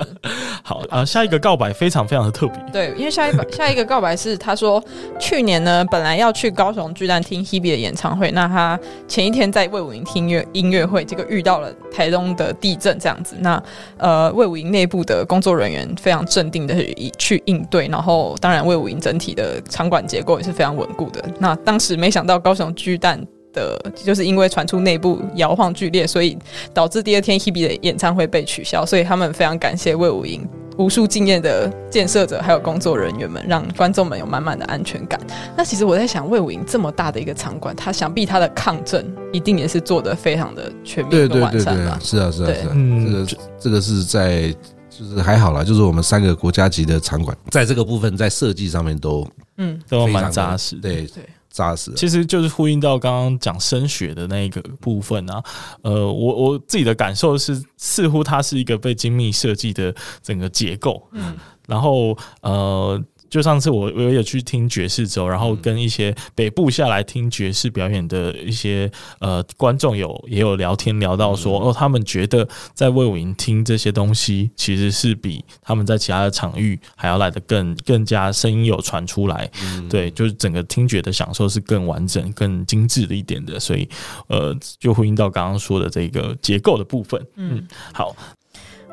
[0.64, 2.56] 好啊，下一个告白非常非常的特别。
[2.72, 4.82] 对，因为下一个下一个告白是他说，
[5.18, 8.78] 去年呢本来要去高雄巨蛋听 Hebe 的演唱会，那他
[9.08, 13.34] 前一天在魏武营听音乐音乐会，结果遇到了台东的地震这样子。
[13.40, 13.60] 那
[13.98, 16.74] 呃魏武营内部的工作人员非常镇定的
[17.18, 21.24] 去应对，然后当然魏武营整体的场馆结构也是非常稳固的。
[21.40, 23.20] 那当时没想到高雄巨蛋。
[23.52, 26.36] 的，就是因为传出内部摇晃剧烈，所以
[26.74, 28.84] 导致第二天 Hebe 的演唱会被取消。
[28.84, 30.46] 所以他们非常感谢魏武营
[30.78, 35.20] 无数敬业的建设者还有工作人员们，让观众们有满满的安全感。
[35.56, 41.98] 那其实我在想，魏武营这么大的一个场馆，他想必他的抗震一定也是做的非常的全面和完善吧？
[42.02, 42.72] 是啊，是啊，是啊。
[42.72, 44.54] 嗯，这个这个是在
[44.88, 49.26] 就是还好啦，就是我们三个国家级的场馆，在这个部分在设计上面都
[49.58, 50.76] 嗯都蛮扎实。
[50.76, 51.22] 对对。
[51.52, 55.40] 扎实，其实就是呼应到刚刚讲升学的那一个部分啊。
[55.82, 61.06] 呃，我我自己的感受是，似乎它是一个被精密设计的整个结构。
[61.12, 61.36] 嗯，
[61.68, 63.00] 然后呃。
[63.32, 79.50] 就上次我我有去听爵士周，然后跟一些北部下来听爵士表演的一些呃观众有也有聊天聊到说哦，他们觉得在魏武营听这些东西，其实是比他们在其他的场域还要来的更更加声音有传出来，
[79.88, 83.88] 对，就是整个听觉的享受是更完整、更精致的一点的，所以
[84.26, 88.14] 呃，就呼应到刚刚说的这个结构的部分，嗯，好。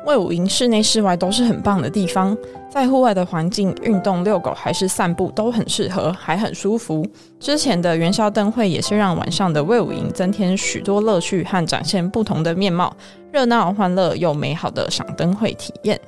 [0.06, 2.36] 魏武营室内室外都是很棒的地方，
[2.70, 7.06] 在户外的环境运动、遛狗还是散步都很适合，还很舒服。
[7.38, 12.94] 之前的元宵灯会也是让晚上的魏武营增添许多乐趣和展现不同的面貌，
[13.30, 16.00] 热闹欢乐又美好的赏灯会体验。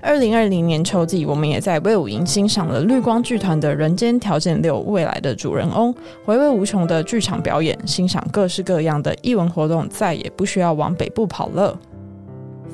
[0.00, 5.92] 二零二零年秋季，我们也在魏武营欣赏了绿光剧团的《人间条件六：未来的主人翁》，
[6.24, 11.76] 回味无穷的剧场表演，欣赏各式各样的艺文活动，再也不需要往北部跑了。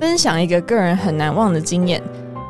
[0.01, 2.03] 分享一个个人很难忘的经验，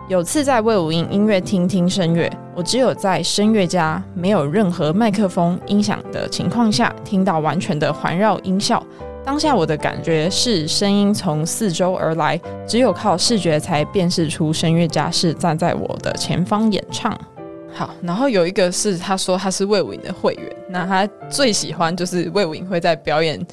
[0.09, 8.81] 有次在魏武营音乐厅听声乐，我只有在声乐家没有任何麦克风音响的情况下，听到完全的环绕音效。
[9.25, 17.19] 当下我的感觉是声音从四周而来，只有靠视觉才辨识出声乐家是站在我的前方演唱。
[17.75, 23.45] 好，然后有一个是他说他是魏武营的会员，那他最喜欢就是魏武营会在表演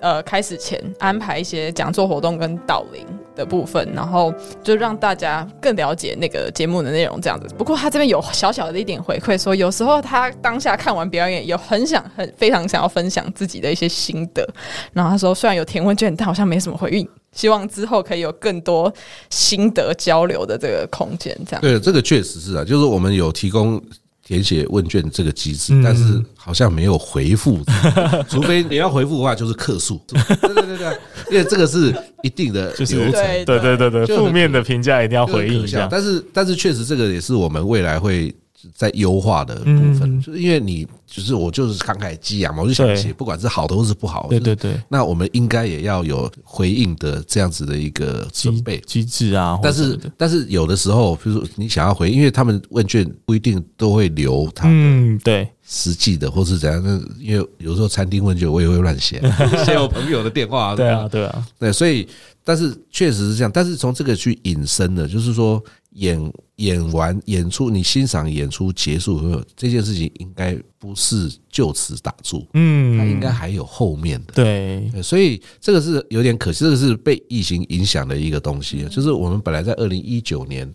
[0.00, 3.06] 呃开始前安排一些讲座活动跟导聆。
[3.38, 7.46] 的部分，然后就让大家更了解那个节目的内容，这样子。
[7.56, 14.46] 不过他这边有小小的一点回馈，说有时候他当下看完表演，有很想、很非常想要分享自己的一些心得。
[14.92, 17.08] 然后他说，虽然有填问卷，但好像没什么回应。
[17.32, 18.92] 希望之后可以有更多
[19.30, 21.34] 心得交流的这个空间。
[21.46, 23.80] 这样对，这个确实是啊，就是我们有提供。
[24.28, 27.64] 填写问卷这个机制，但是好像没有回复，
[28.28, 29.98] 除非你要回复的话，就是客诉。
[30.06, 30.20] 对
[30.54, 30.98] 对对对，
[31.30, 33.12] 因为这个是一定的流程，
[33.46, 35.88] 对对对对，负面的评价一定要回应一下。
[35.90, 38.34] 但是但是确实这个也是我们未来会。
[38.74, 44.80] 在优化的部分，就是因为你就是我就是慷慨激昂嘛，我就想写，不管是好的或是不好，对对对。
[44.88, 49.58] 那我们应该也要有回应的这样子的一个准备机制啊。
[49.62, 56.82] 但是但是有的时候，比如说你想要回应，因为他们问卷不一定都会留他嗯对实际的或是怎样。
[56.82, 59.20] 那因为有时候餐厅问卷我也会乱写，
[59.64, 60.74] 写我朋友的电话。
[60.74, 62.08] 对啊对啊对，所以
[62.42, 63.50] 但是确实是这样。
[63.54, 65.62] 但是从这个去引申的，就是说。
[65.92, 66.20] 演
[66.58, 80.68] 演完演出，你欣赏演出结束以后，这件事情应该不是就此打住，嗯，它应该还有后面的，对，所以这个是有点可惜，这个是被疫情影响的一个东西，就是我们本来在二零一九年，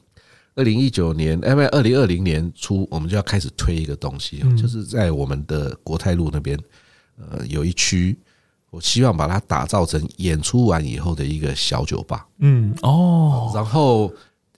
[0.55, 6.57] 二零一九年，哎，二零二零年初，我们就要开始推一个东西，就是在我们的国泰路那边，
[7.17, 8.17] 呃，有一区，
[8.69, 14.09] 我希望把它打造成演出完以后的一个小酒吧，嗯，哦，然后。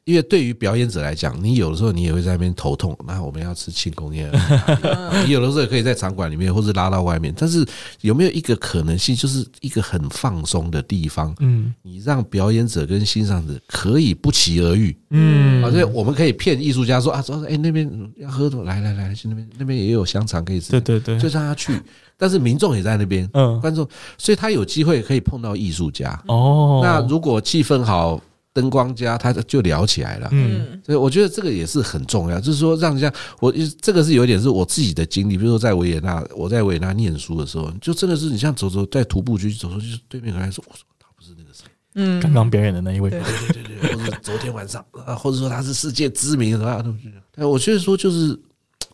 [0.05, 2.95] 因为对于表演者来讲，你有的时候你也会在那边头痛。
[3.07, 4.31] 那我们要吃庆功宴，
[5.25, 7.33] 你有的时候也可以在场馆里面，或者拉到外面。
[7.35, 7.65] 但是
[8.01, 11.33] 有没有一个可能性，就是一个很放松的地方？
[11.39, 14.95] 嗯，你让表演者跟欣赏者可以不期而遇。
[15.09, 20.69] 嗯，而且我们可以骗艺术家说啊，说哎那边要喝的，来来来，去那边那边也有香肠可以吃。
[20.69, 21.81] 对对对，就让他去。
[22.15, 23.87] 但是民众也在那边，嗯，观众，
[24.19, 26.21] 所以他有机会可以碰到艺术家。
[26.27, 28.21] 哦，那如果气氛好。
[28.55, 30.29] 灯光家，他就聊起来了。
[30.31, 35.37] 嗯，所以我觉得这个也是很重要，就是说让人家，我这个是有点是我自己的经历。
[35.37, 46.85] 比如说在维也纳，我在维也纳念书的时候，就真的是你像走走在徒步区走走，就是对面有人说，我说他不是那个谁，嗯，刚刚表演的那一位，对对对对，或者昨天晚上啊，或者说他是世界知名的，
[47.33, 48.39] 对，我觉得说就是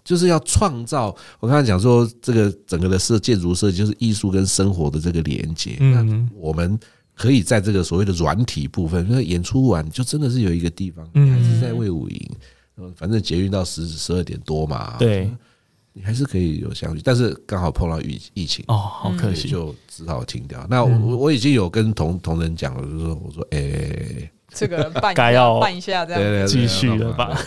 [0.03, 1.15] 就是要创造。
[1.39, 5.77] 我刚才讲说这个整个的设建筑设计就是艺术跟生活的这个连接。
[5.81, 6.79] 嗯，我们。
[7.21, 12.31] 可以在这个所谓的软体部分，因为演出完就真的是有一个地方，你还是在魏武营，
[12.95, 15.29] 反正捷运到十十二点多嘛，对，
[15.93, 20.65] 你还是可以有相聚，但是刚好碰到疫疫情哦，好可惜，就只好停掉。
[20.67, 26.47] 那我我已经有跟同同仁讲了，就是说我说，哎，这个办该要办一下，这样。
[26.47, 27.39] 继续了吧。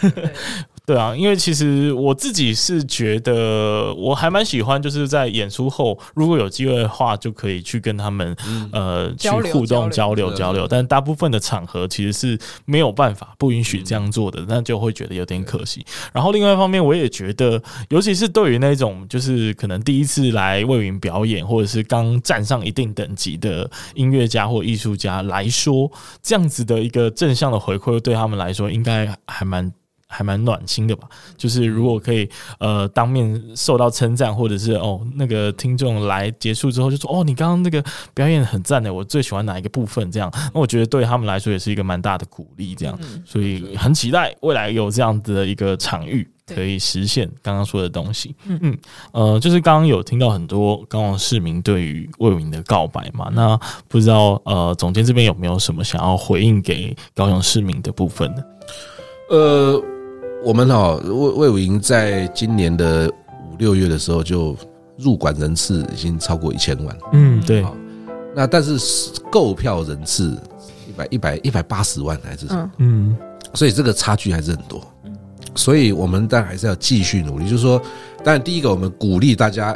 [0.87, 8.37] 对啊，因为其实我自己是觉得我还蛮喜欢，就是在演出后，如果有机会的话，就可以去跟他们
[8.71, 10.69] 呃去互动交流交流。
[10.69, 15.83] 但大部分的场合其实是没有办法不允许这样做的，那就会觉得有点可惜。
[16.13, 25.91] 然后另外一方面，我也觉得，尤其是对于那种就是可能第一次来卫武营表演，或者是刚站上一定等级的音乐家或艺术家来说，
[26.23, 29.73] 这样子的一个正向的回馈，对他们来说应该还蛮。
[30.15, 32.29] 还蛮暖心的吧，就是如果可以
[32.61, 37.83] 呃当面受到称赞，或者是哦那个听众来结束之后就说哦你刚刚那个
[38.15, 40.09] 表演很赞的，我最喜欢哪一个部分？
[40.13, 48.37] 这样，那我觉得对他们来说也是一个蛮大的鼓励，这样，所以很期待未来有这样子的一个场域可以实现刚刚说的东西。
[48.45, 48.79] 嗯嗯，
[49.13, 53.59] 呃，就是刚刚有听到很多高雄市民对于魏武营的告白嘛，那
[53.89, 58.43] 不知道呃总监这边有没有什么想要回应给高雄市民的部分呢？
[59.31, 59.94] 呃。
[60.45, 63.11] 我们哦，魏魏武营在今年的
[63.51, 64.55] 五六月的时候就
[64.99, 67.65] 入馆人次已经超过一千万，嗯，对。
[68.37, 68.77] 那但是
[69.31, 70.37] 购票人次
[70.89, 72.71] 一百一百一百八十万还是什么？
[72.79, 73.17] 嗯，
[73.55, 74.85] 所以这个差距还是很多。
[75.55, 77.49] 所以我们当然还是要继续努力。
[77.49, 77.81] 就是说，
[78.23, 79.75] 当然第一个我们鼓励大家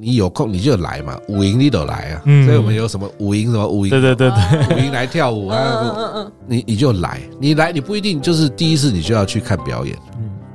[0.00, 2.22] 你有空你就来嘛，舞营你都来啊。
[2.24, 5.58] 嗯、所以我们有什么舞营什么舞营，对对对对，舞营来跳舞啊。
[5.58, 9.98] 嗯嗯嗯，你你就来，你来你不一定就是第一次你就要去看表演。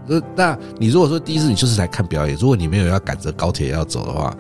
[0.08, 4.36] 嗯，那你如果说第一次你就是来看表演，如果你没有要赶着高铁要走的话，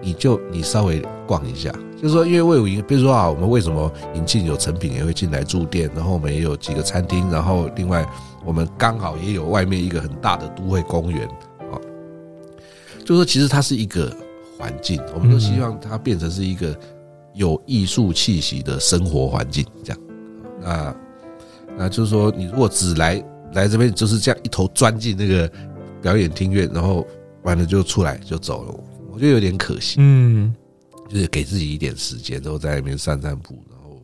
[0.00, 1.70] 你就你稍微逛一下。
[2.00, 8.06] 就是说，因为魏武营，比如说啊，我们为什么引进有成品也会进来住店，然后我们也有几个餐厅，然后另外
[8.44, 11.26] 我们刚好也有外面一个很大的都会公园
[11.72, 11.74] 啊。
[13.04, 14.16] 就是说，其实它是一个
[14.58, 16.76] 环境，我们都希望它变成是一个
[17.34, 20.02] 有艺术气息的生活环境，这样。
[20.60, 20.96] 那
[21.76, 25.50] 那就是说，你如果只来来这边就是这样一头钻进那个
[26.02, 27.06] 表演厅院，然后
[27.44, 28.74] 完了就出来就走了，
[29.12, 29.96] 我觉得有点可惜。
[29.98, 30.52] 嗯。
[31.08, 34.02] 就是给自己一点时间，然后在那边散散步，然后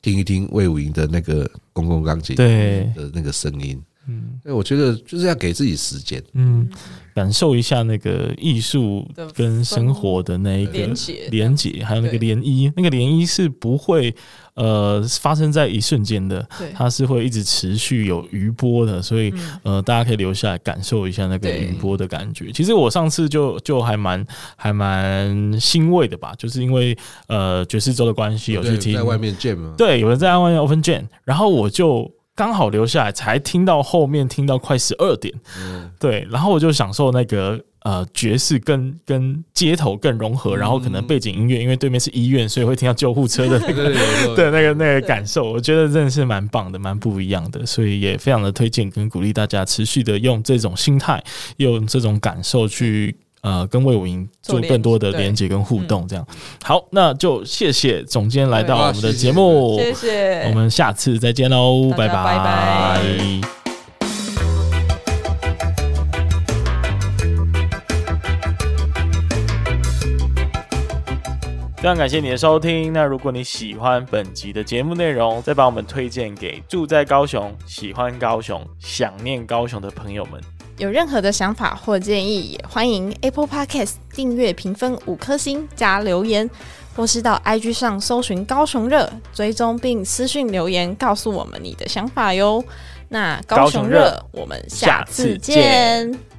[0.00, 3.78] 听一听魏武营的那个公共钢琴对的那个声音。
[4.08, 6.68] 嗯，所以我觉得就是要给自己时间，嗯，
[7.14, 14.14] 感受一下那个艺术跟生活的那一个连接，连接，还有那个涟漪，那个涟漪是不会
[14.54, 19.30] 呃发生在一瞬间的，对，它是会一直持续有余波的，所以
[19.62, 22.50] 呃大家可以留下来感受一下那个余波的感觉。
[22.50, 26.96] 其实我上次就就还蛮还蛮欣慰的吧，就是因为
[27.26, 29.74] 呃爵士周的关系，有去听在外面 jam 吗？
[29.76, 32.10] 对，有人在外面 open jam，然后我就。
[32.38, 43.92] 刚好留下来，才听到后面听到快十二点，嗯，对，然后我就享受那个呃爵士跟跟街头更融合，然后可能背景音乐，因为对面是医院，所以会听到救护车的那个
[44.36, 51.20] 对那个那个感受，我觉得真的是蛮棒的，蛮不一样的，所以也非常的推荐跟鼓励大家持续的用这种心态，
[51.56, 53.16] 用这种感受去。
[53.40, 56.26] 呃，跟魏武营做更多的连接跟互动，这样。
[56.62, 63.00] 好，那就谢谢总监来到我们的节目，谢谢，我们下次再见喽，拜拜拜拜。
[71.76, 80.57] 非常感谢你的收听，那如果你喜欢本集的节目内容，再把我们推荐给住在高雄、喜欢高雄、想念高雄的朋友们。
[80.78, 86.48] 有任何的想法或建议，也欢迎 Apple Podcast 订阅、评分五颗星加留言，
[86.94, 92.64] 或是到 IG 上搜寻高雄热，追踪并私讯留言告诉我们你的想法哟。
[93.08, 96.37] 那高雄热，我们下次见。